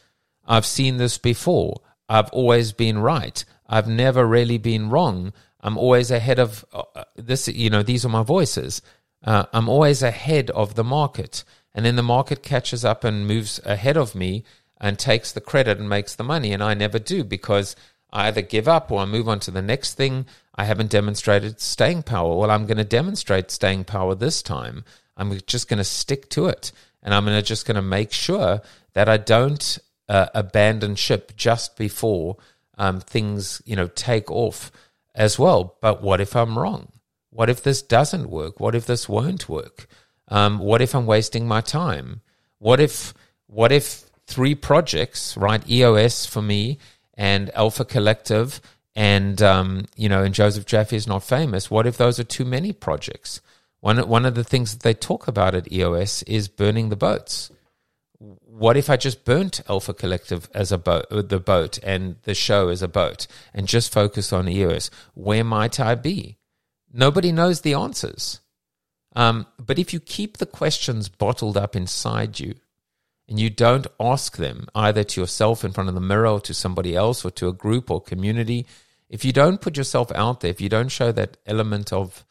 [0.45, 1.81] I've seen this before.
[2.09, 3.43] I've always been right.
[3.67, 5.31] I've never really been wrong.
[5.61, 7.47] I'm always ahead of uh, this.
[7.47, 8.81] You know, these are my voices.
[9.23, 11.43] Uh, I'm always ahead of the market,
[11.73, 14.43] and then the market catches up and moves ahead of me
[14.79, 17.75] and takes the credit and makes the money, and I never do because
[18.11, 20.25] I either give up or I move on to the next thing.
[20.55, 22.35] I haven't demonstrated staying power.
[22.35, 24.83] Well, I'm going to demonstrate staying power this time.
[25.17, 26.71] I'm just going to stick to it.
[27.03, 28.61] And I'm gonna, just going to make sure
[28.93, 32.37] that I don't uh, abandon ship just before
[32.77, 34.71] um, things, you know, take off
[35.15, 35.77] as well.
[35.81, 36.91] But what if I'm wrong?
[37.29, 38.59] What if this doesn't work?
[38.59, 39.87] What if this won't work?
[40.27, 42.21] Um, what if I'm wasting my time?
[42.59, 43.13] What if,
[43.47, 45.67] what if three projects, right?
[45.69, 46.77] EOS for me
[47.15, 48.61] and Alpha Collective
[48.95, 51.71] and um, you know, and Joseph Jaffe is not famous.
[51.71, 53.41] What if those are too many projects?
[53.81, 57.51] One one of the things that they talk about at EOS is burning the boats.
[58.19, 62.69] What if I just burnt Alpha Collective as a boat, the boat, and the show
[62.69, 64.91] as a boat, and just focus on EOS?
[65.15, 66.37] Where might I be?
[66.93, 68.39] Nobody knows the answers.
[69.15, 72.55] Um, but if you keep the questions bottled up inside you
[73.27, 76.53] and you don't ask them either to yourself in front of the mirror or to
[76.53, 78.65] somebody else or to a group or community,
[79.09, 82.25] if you don't put yourself out there, if you don't show that element of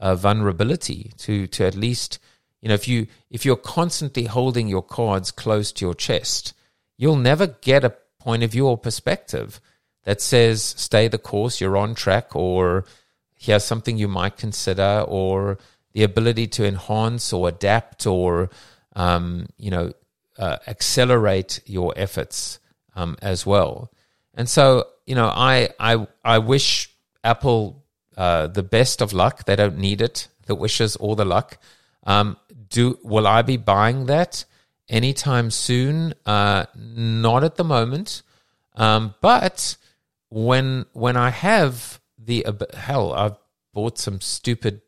[0.00, 2.18] uh, vulnerability to to at least
[2.60, 6.54] you know if you if you're constantly holding your cards close to your chest,
[6.96, 9.60] you'll never get a point of view or perspective
[10.04, 12.84] that says stay the course, you're on track, or
[13.34, 15.58] here's something you might consider, or
[15.92, 18.50] the ability to enhance or adapt or
[18.96, 19.92] um, you know
[20.38, 22.58] uh, accelerate your efforts
[22.96, 23.90] um, as well.
[24.34, 26.90] And so you know I I I wish
[27.22, 27.83] Apple
[28.16, 29.44] uh, the best of luck.
[29.44, 30.28] They don't need it.
[30.46, 31.58] The wishes or the luck.
[32.04, 32.36] Um,
[32.68, 34.44] do will I be buying that
[34.88, 36.14] anytime soon?
[36.26, 38.22] Uh, not at the moment.
[38.76, 39.76] Um, but
[40.30, 43.36] when when I have the uh, hell, I've
[43.72, 44.82] bought some stupid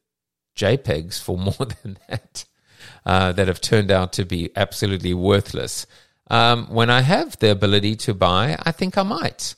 [0.57, 2.45] JPEGs for more than that
[3.05, 5.87] uh, that have turned out to be absolutely worthless.
[6.29, 9.55] Um, when I have the ability to buy, I think I might.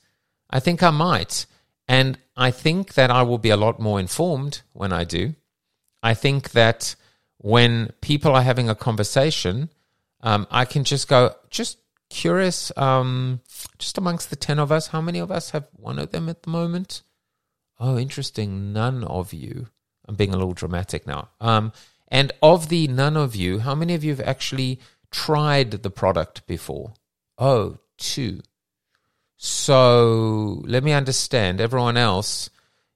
[0.50, 1.46] I think I might.
[1.88, 5.34] And I think that I will be a lot more informed when I do.
[6.02, 6.94] I think that
[7.38, 9.70] when people are having a conversation,
[10.20, 11.78] um, I can just go, just
[12.10, 13.40] curious, um,
[13.78, 16.42] just amongst the 10 of us, how many of us have one of them at
[16.42, 17.02] the moment?
[17.80, 18.72] Oh, interesting.
[18.72, 19.68] None of you.
[20.06, 21.28] I'm being a little dramatic now.
[21.40, 21.72] Um,
[22.08, 24.80] and of the none of you, how many of you have actually
[25.10, 26.94] tried the product before?
[27.36, 28.40] Oh, two.
[29.38, 31.60] So let me understand.
[31.60, 32.50] Everyone else,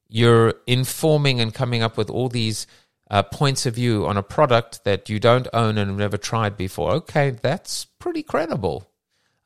[0.09, 2.67] you're informing and coming up with all these
[3.11, 6.57] uh, points of view on a product that you don't own and have never tried
[6.57, 6.91] before.
[6.93, 8.91] Okay, that's pretty credible.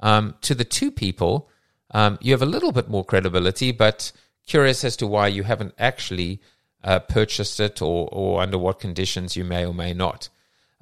[0.01, 1.51] Um, to the two people,
[1.91, 4.11] um, you have a little bit more credibility, but
[4.47, 6.41] curious as to why you haven't actually
[6.83, 10.31] uh, purchased it or, or under what conditions you may or may not.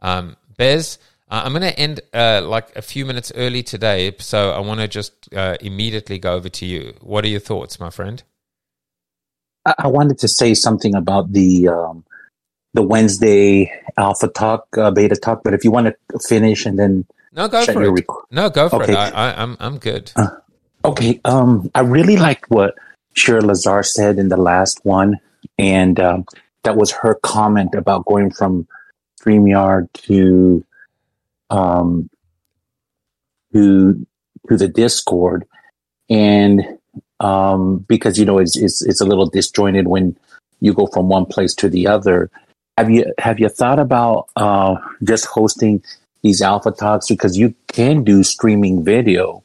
[0.01, 0.99] Um, Bez,
[1.35, 4.79] uh, I'm going to end uh, like a few minutes early today, so I want
[4.79, 6.95] to just uh, immediately go over to you.
[7.01, 8.23] What are your thoughts, my friend?
[9.67, 12.05] I, I wanted to say something about the um,
[12.73, 17.05] the Wednesday Alpha Talk, uh, Beta Talk, but if you want to finish and then
[17.33, 17.91] no, go for it.
[17.91, 18.93] Rec- no, go for okay.
[18.93, 18.97] it.
[18.97, 20.13] I, I, I'm I'm good.
[20.15, 20.29] Uh,
[20.85, 22.77] okay, um, I really liked what
[23.15, 25.19] Shira Lazar said in the last one,
[25.59, 26.27] and um,
[26.63, 28.69] that was her comment about going from
[29.21, 30.65] StreamYard to
[31.51, 32.09] um,
[33.53, 34.07] to
[34.49, 35.47] to the Discord,
[36.11, 36.79] and
[37.21, 40.17] um, because you know it's, it's it's a little disjointed when
[40.61, 42.31] you go from one place to the other.
[42.77, 45.83] Have you have you thought about uh, just hosting
[46.23, 49.45] these alpha talks because you can do streaming video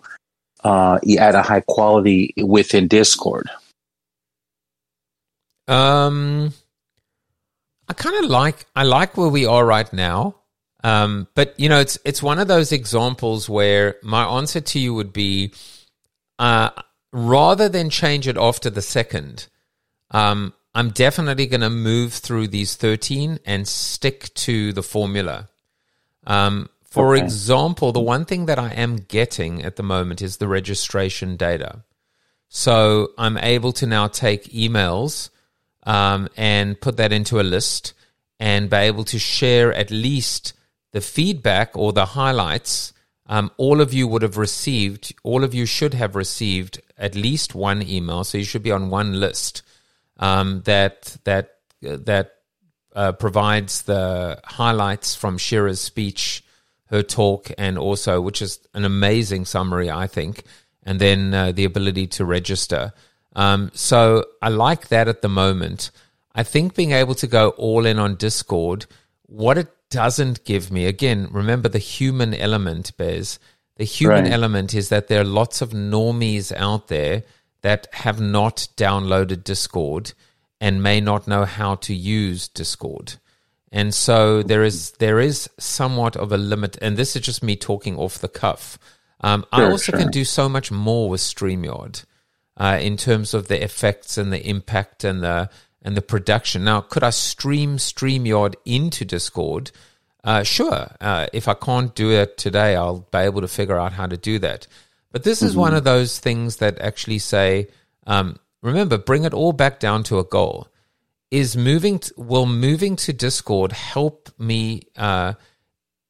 [0.64, 3.50] uh, at a high quality within Discord?
[5.68, 6.54] Um,
[7.88, 10.39] I kind of like I like where we are right now.
[10.84, 14.94] Um, but you know, it's it's one of those examples where my answer to you
[14.94, 15.54] would be,
[16.38, 16.70] uh,
[17.12, 19.48] rather than change it after the second,
[20.12, 25.50] um, I'm definitely going to move through these 13 and stick to the formula.
[26.26, 27.24] Um, for okay.
[27.24, 31.84] example, the one thing that I am getting at the moment is the registration data.
[32.48, 35.30] So I'm able to now take emails
[35.84, 37.94] um, and put that into a list
[38.40, 40.54] and be able to share at least
[40.92, 42.94] the feedback or the highlights,
[43.28, 47.54] um, all of you would have received, all of you should have received at least
[47.54, 48.24] one email.
[48.24, 49.62] So you should be on one list
[50.18, 52.32] um, that that that
[52.96, 56.44] uh, provides the highlights from Shira's speech,
[56.86, 60.44] her talk, and also which is an amazing summary, I think,
[60.84, 62.94] and then uh, the ability to register.
[63.36, 65.92] Um, so I like that at the moment.
[66.34, 68.88] I think being able to go all in on Discord,
[69.28, 73.40] what it doesn't give me, again, remember the human element, Bez.
[73.78, 74.34] The human right.
[74.34, 77.24] element is that there are lots of normies out there
[77.62, 80.14] that have not downloaded Discord
[80.60, 83.16] and may not know how to use Discord.
[83.72, 87.56] And so there is there is somewhat of a limit, and this is just me
[87.56, 88.80] talking off the cuff.
[89.22, 90.00] Um, sure, I also sure.
[90.00, 92.04] can do so much more with StreamYard
[92.58, 95.50] uh, in terms of the effects and the impact and the
[95.82, 96.64] and the production.
[96.64, 99.72] Now, could I stream StreamYard into Discord?
[100.24, 100.90] Uh, sure.
[101.00, 104.18] Uh, if I can't do it today, I'll be able to figure out how to
[104.18, 104.68] do that.
[105.12, 105.62] But this is mm-hmm.
[105.62, 107.70] one of those things that actually say,
[108.06, 110.68] um, remember, bring it all back down to a goal.
[111.32, 115.34] Is moving to, will moving to Discord help me uh,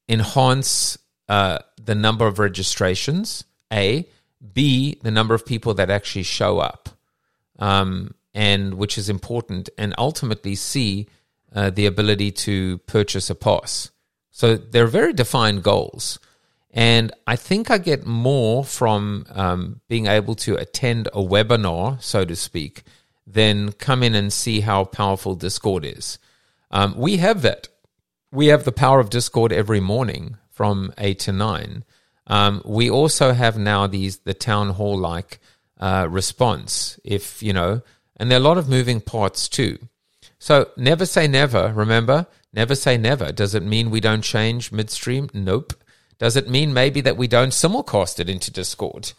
[0.08, 0.98] enhance
[1.28, 3.44] uh, the number of registrations?
[3.72, 4.08] A,
[4.54, 6.90] B, the number of people that actually show up.
[7.60, 11.08] Um, and which is important, and ultimately C,
[11.54, 13.92] uh, the ability to purchase a pass.
[14.32, 16.20] So they're very defined goals.
[16.72, 22.24] And I think I get more from um, being able to attend a webinar, so
[22.26, 22.84] to speak,
[23.26, 26.20] than come in and see how powerful Discord is.
[26.72, 27.68] Um, we have that.
[28.32, 31.84] We have the power of Discord every morning from 8 to 9.
[32.28, 35.40] Um, we also have now these the town hall like
[35.80, 37.00] uh, response.
[37.04, 37.82] If you know,
[38.20, 39.80] and there are a lot of moving parts too.
[40.38, 41.74] So never say never.
[41.74, 43.32] Remember, never say never.
[43.32, 45.30] Does it mean we don't change midstream?
[45.34, 45.74] Nope.
[46.18, 49.14] Does it mean maybe that we don't simulcast it into Discord?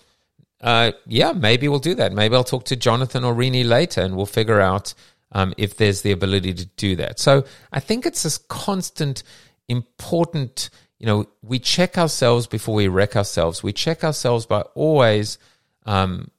[0.60, 2.12] Uh, yeah, maybe we'll do that.
[2.12, 4.92] Maybe I'll talk to Jonathan or Rini later, and we'll figure out
[5.32, 7.18] um, if there's the ability to do that.
[7.18, 9.22] So I think it's this constant,
[9.68, 10.68] important
[11.00, 13.62] you know, we check ourselves before we wreck ourselves.
[13.62, 15.38] We check ourselves by always,
[15.86, 16.30] um,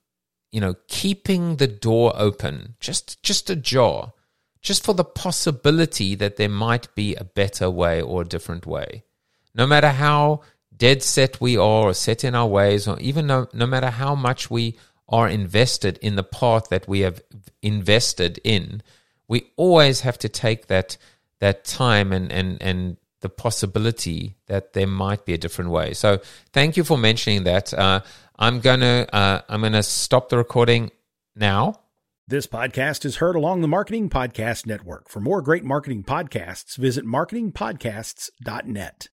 [0.52, 4.14] you know, keeping the door open, just just ajar,
[4.62, 9.04] just for the possibility that there might be a better way or a different way.
[9.56, 10.41] No matter how
[10.76, 14.16] dead set we are, or set in our ways, or even no, no matter how
[14.16, 14.78] much we
[15.08, 17.22] are invested in the path that we have
[17.62, 18.82] invested in,
[19.28, 20.97] we always have to take that
[21.39, 25.93] that time and and and the possibility that there might be a different way.
[25.93, 26.20] So
[26.52, 27.74] thank you for mentioning that.
[27.74, 28.02] Uh,
[28.42, 30.89] I'm gonna uh, I'm gonna stop the recording
[31.36, 31.76] now.
[32.28, 35.10] This podcast is heard along the Marketing Podcast Network.
[35.10, 39.10] For more great marketing podcasts, visit marketingpodcasts.net.